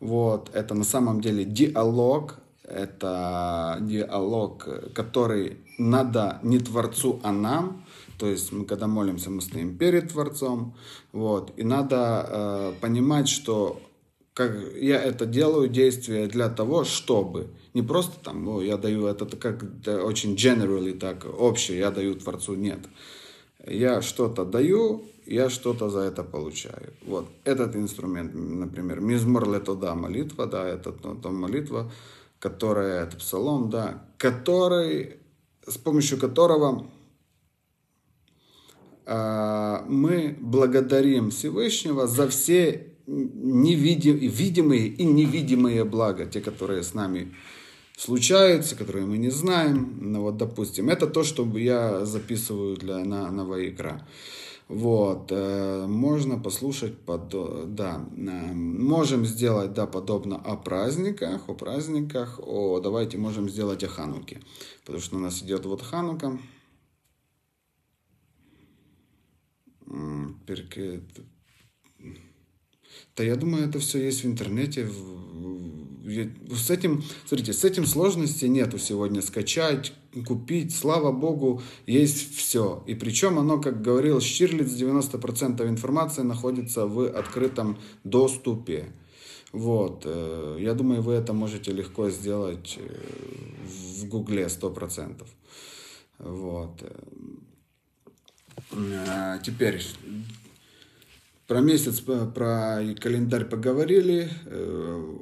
вот, 0.00 0.50
это 0.54 0.74
на 0.74 0.84
самом 0.84 1.20
деле 1.20 1.44
диалог 1.44 2.38
это 2.68 3.78
диалог, 3.80 4.68
который 4.94 5.58
надо 5.78 6.38
не 6.42 6.58
Творцу, 6.58 7.20
а 7.22 7.32
нам. 7.32 7.84
То 8.18 8.26
есть 8.26 8.52
мы 8.52 8.64
когда 8.64 8.86
молимся, 8.86 9.30
мы 9.30 9.40
стоим 9.40 9.78
перед 9.78 10.12
Творцом. 10.12 10.74
Вот. 11.12 11.52
И 11.56 11.62
надо 11.62 12.26
э, 12.28 12.72
понимать, 12.80 13.28
что 13.28 13.80
как 14.34 14.56
я 14.76 15.02
это 15.02 15.26
делаю, 15.26 15.68
действие 15.68 16.28
для 16.28 16.48
того, 16.48 16.84
чтобы. 16.84 17.48
Не 17.74 17.82
просто 17.82 18.18
там, 18.22 18.44
ну, 18.44 18.60
я 18.60 18.76
даю 18.76 19.06
это 19.06 19.24
как 19.36 19.62
это 19.62 20.04
очень 20.04 20.34
generally, 20.34 20.96
так, 20.96 21.26
общее, 21.38 21.78
я 21.78 21.90
даю 21.90 22.14
Творцу. 22.14 22.54
Нет. 22.54 22.78
Я 23.66 24.00
что-то 24.00 24.44
даю, 24.44 25.08
я 25.26 25.50
что-то 25.50 25.90
за 25.90 26.00
это 26.00 26.22
получаю. 26.22 26.92
Вот. 27.04 27.28
Этот 27.44 27.76
инструмент, 27.76 28.32
например, 28.34 29.00
мизмор 29.00 29.48
летода, 29.48 29.94
молитва, 29.94 30.46
да, 30.46 30.68
это 30.68 30.92
то, 30.92 31.14
то 31.14 31.30
молитва, 31.30 31.90
которая, 32.38 33.04
это 33.04 33.16
псалом, 33.16 33.70
да, 33.70 34.04
который, 34.16 35.16
с 35.66 35.76
помощью 35.76 36.18
которого 36.18 36.86
мы 39.08 40.36
благодарим 40.38 41.30
Всевышнего 41.30 42.06
за 42.06 42.28
все 42.28 42.88
невидимые, 43.06 44.28
видимые 44.28 44.88
и 44.88 45.04
невидимые 45.04 45.84
блага, 45.84 46.26
те, 46.26 46.40
которые 46.40 46.82
с 46.82 46.92
нами 46.92 47.34
случаются, 47.96 48.76
которые 48.76 49.06
мы 49.06 49.18
не 49.18 49.30
знаем. 49.30 49.98
Ну, 50.00 50.22
вот, 50.22 50.36
допустим, 50.36 50.88
это 50.88 51.06
то, 51.06 51.24
что 51.24 51.44
я 51.58 52.04
записываю 52.04 52.76
для, 52.76 52.98
на, 52.98 53.44
Ваикра. 53.44 54.06
Вот, 54.68 55.28
э, 55.30 55.86
можно 55.86 56.38
послушать, 56.38 56.98
под, 56.98 57.74
да, 57.74 58.06
э, 58.14 58.52
можем 58.52 59.24
сделать, 59.24 59.72
да, 59.72 59.86
подобно 59.86 60.36
о 60.36 60.56
праздниках, 60.56 61.48
о 61.48 61.54
праздниках, 61.54 62.38
о, 62.38 62.78
давайте 62.80 63.16
можем 63.16 63.48
сделать 63.48 63.82
о 63.82 63.88
Хануке, 63.88 64.42
потому 64.84 65.02
что 65.02 65.16
у 65.16 65.20
нас 65.20 65.42
идет 65.42 65.64
вот 65.64 65.80
Ханука, 65.80 66.38
Перке... 70.46 71.02
Да 73.16 73.24
я 73.24 73.36
думаю, 73.36 73.68
это 73.68 73.78
все 73.78 73.98
есть 73.98 74.22
в 74.22 74.26
интернете, 74.26 74.88
с 76.08 76.70
этим, 76.70 77.02
смотрите, 77.26 77.52
с 77.52 77.64
этим 77.64 77.86
сложности 77.86 78.46
нету 78.46 78.78
сегодня 78.78 79.22
скачать, 79.22 79.92
купить. 80.26 80.74
Слава 80.74 81.12
богу, 81.12 81.62
есть 81.86 82.36
все. 82.36 82.82
И 82.86 82.94
причем 82.94 83.38
оно, 83.38 83.60
как 83.60 83.82
говорил 83.82 84.20
Штирлиц, 84.20 84.72
90% 84.72 85.68
информации 85.68 86.22
находится 86.22 86.86
в 86.86 87.08
открытом 87.08 87.78
доступе. 88.04 88.92
Вот. 89.52 90.02
Э, 90.04 90.58
я 90.60 90.74
думаю, 90.74 91.02
вы 91.02 91.14
это 91.14 91.32
можете 91.32 91.72
легко 91.72 92.10
сделать 92.10 92.78
э, 92.78 92.88
в 93.98 94.08
Гугле 94.08 94.44
100%. 94.44 95.26
Вот. 96.18 96.82
Э, 98.78 99.38
теперь 99.42 99.82
про 101.46 101.60
месяц, 101.60 102.00
про 102.00 102.80
календарь 103.00 103.44
поговорили, 103.44 104.30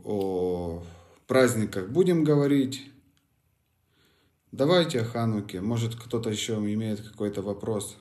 о 0.05 0.83
праздниках 1.27 1.89
будем 1.89 2.25
говорить. 2.25 2.91
Давайте 4.53 5.01
о 5.01 5.05
Хануке. 5.05 5.61
Может, 5.61 5.97
кто-то 5.97 6.31
еще 6.31 6.55
имеет 6.55 7.01
какой-то 7.01 7.43
вопрос. 7.43 7.97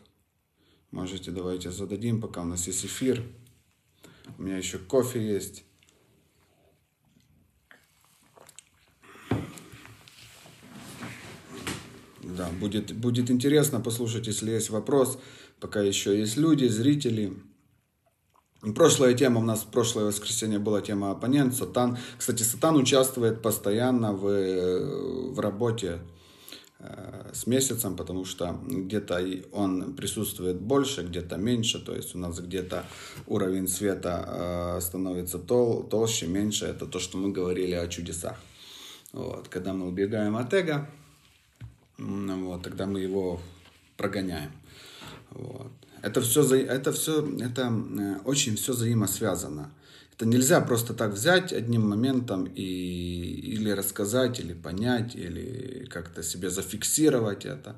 Можете, 0.91 1.31
давайте 1.31 1.71
зададим, 1.71 2.21
пока 2.21 2.41
у 2.41 2.45
нас 2.45 2.67
есть 2.67 2.85
эфир. 2.85 3.23
У 4.37 4.43
меня 4.43 4.57
еще 4.57 4.77
кофе 4.77 5.21
есть. 5.25 5.63
Да, 12.21 12.49
будет, 12.59 12.93
будет 12.95 13.29
интересно 13.29 13.79
послушать, 13.79 14.27
если 14.27 14.51
есть 14.51 14.69
вопрос. 14.69 15.19
Пока 15.59 15.81
еще 15.81 16.17
есть 16.17 16.37
люди, 16.37 16.65
зрители. 16.65 17.33
Прошлая 18.73 19.13
тема 19.13 19.41
у 19.41 19.43
нас, 19.43 19.63
прошлое 19.63 20.05
воскресенье 20.05 20.59
была 20.59 20.81
тема 20.81 21.11
оппонент, 21.11 21.53
Сатан. 21.53 21.97
Кстати, 22.17 22.43
Сатан 22.43 22.75
участвует 22.77 23.41
постоянно 23.41 24.11
в, 24.11 25.33
в 25.33 25.39
работе 25.39 25.99
э, 26.79 27.31
с 27.31 27.45
месяцем, 27.45 27.95
потому 27.95 28.25
что 28.25 28.59
где-то 28.67 29.23
он 29.51 29.93
присутствует 29.93 30.59
больше, 30.59 31.03
где-то 31.03 31.37
меньше, 31.37 31.79
то 31.79 31.95
есть 31.95 32.15
у 32.15 32.17
нас 32.17 32.39
где-то 32.39 32.85
уровень 33.27 33.67
света 33.67 34.77
э, 34.77 34.81
становится 34.81 35.37
тол, 35.37 35.83
толще, 35.83 36.25
меньше, 36.25 36.65
это 36.65 36.87
то, 36.87 36.99
что 36.99 37.17
мы 37.17 37.31
говорили 37.31 37.75
о 37.75 37.87
чудесах. 37.87 38.37
Вот. 39.13 39.47
Когда 39.47 39.73
мы 39.73 39.87
убегаем 39.87 40.35
от 40.35 40.53
эго, 40.53 40.89
вот, 41.97 42.63
тогда 42.63 42.87
мы 42.87 42.99
его 42.99 43.39
прогоняем. 43.95 44.51
Вот. 45.35 45.71
Это 46.01 46.21
все, 46.21 46.41
это 46.55 46.91
все, 46.91 47.27
это 47.41 47.61
э, 47.63 48.17
очень 48.25 48.55
все 48.55 48.71
взаимосвязано. 48.73 49.71
Это 50.15 50.25
нельзя 50.25 50.61
просто 50.61 50.93
так 50.93 51.11
взять 51.11 51.51
одним 51.51 51.89
моментом 51.89 52.45
и 52.45 52.61
или 53.55 53.69
рассказать, 53.71 54.39
или 54.39 54.53
понять, 54.53 55.15
или 55.15 55.85
как-то 55.89 56.23
себе 56.23 56.49
зафиксировать 56.49 57.45
это. 57.45 57.75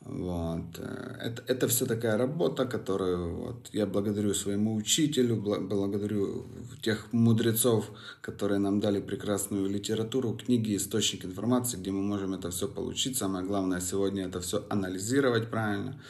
Вот. 0.00 0.78
Это, 1.20 1.44
это 1.46 1.68
все 1.68 1.86
такая 1.86 2.18
работа, 2.18 2.66
которую 2.66 3.36
вот, 3.36 3.68
я 3.72 3.86
благодарю 3.86 4.34
своему 4.34 4.74
учителю, 4.74 5.36
благодарю 5.36 6.46
тех 6.82 7.12
мудрецов, 7.12 7.90
которые 8.20 8.58
нам 8.58 8.80
дали 8.80 9.00
прекрасную 9.00 9.68
литературу, 9.70 10.34
книги, 10.36 10.76
источник 10.76 11.24
информации, 11.24 11.76
где 11.76 11.92
мы 11.92 12.02
можем 12.02 12.34
это 12.34 12.50
все 12.50 12.68
получить. 12.68 13.16
Самое 13.16 13.46
главное 13.46 13.80
сегодня 13.80 14.26
это 14.26 14.40
все 14.40 14.66
анализировать 14.68 15.50
правильно. 15.50 16.00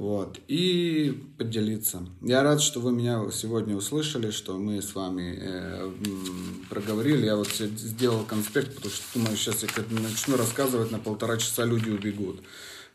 Вот, 0.00 0.40
и 0.48 1.12
поделиться. 1.36 2.06
Я 2.22 2.42
рад, 2.42 2.62
что 2.62 2.80
вы 2.80 2.90
меня 2.90 3.30
сегодня 3.30 3.76
услышали, 3.76 4.30
что 4.30 4.56
мы 4.56 4.80
с 4.80 4.94
вами 4.94 5.38
э, 5.38 5.92
проговорили. 6.70 7.26
Я 7.26 7.36
вот 7.36 7.48
сделал 7.48 8.24
конспект, 8.24 8.76
потому 8.76 8.94
что 8.94 9.18
думаю, 9.18 9.36
сейчас 9.36 9.62
я 9.62 9.68
начну 9.90 10.38
рассказывать, 10.38 10.90
на 10.90 10.98
полтора 10.98 11.36
часа 11.36 11.66
люди 11.66 11.90
убегут. 11.90 12.40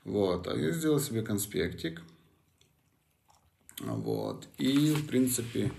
Вот, 0.04 0.48
а 0.48 0.58
я 0.58 0.72
сделал 0.72 1.00
себе 1.00 1.22
конспектик. 1.22 2.02
Вот, 3.82 4.48
и, 4.58 4.90
в 4.90 5.06
принципе, 5.06 5.72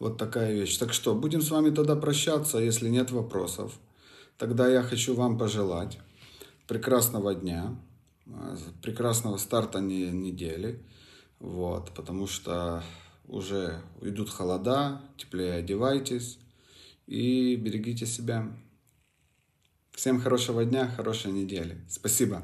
вот 0.00 0.18
такая 0.18 0.52
вещь. 0.54 0.76
Так 0.78 0.92
что, 0.92 1.14
будем 1.14 1.40
с 1.40 1.52
вами 1.52 1.70
тогда 1.72 1.94
прощаться, 1.94 2.58
если 2.58 2.88
нет 2.88 3.12
вопросов. 3.12 3.78
Тогда 4.38 4.68
я 4.68 4.82
хочу 4.82 5.14
вам 5.14 5.38
пожелать 5.38 6.00
прекрасного 6.66 7.32
дня, 7.32 7.76
прекрасного 8.82 9.36
старта 9.36 9.80
недели. 9.80 10.82
Вот, 11.38 11.92
потому 11.94 12.26
что 12.26 12.82
уже 13.26 13.80
идут 14.00 14.30
холода, 14.30 15.00
теплее 15.16 15.54
одевайтесь 15.54 16.38
и 17.06 17.56
берегите 17.56 18.06
себя. 18.06 18.48
Всем 19.92 20.20
хорошего 20.20 20.64
дня, 20.64 20.88
хорошей 20.88 21.32
недели. 21.32 21.80
Спасибо. 21.88 22.42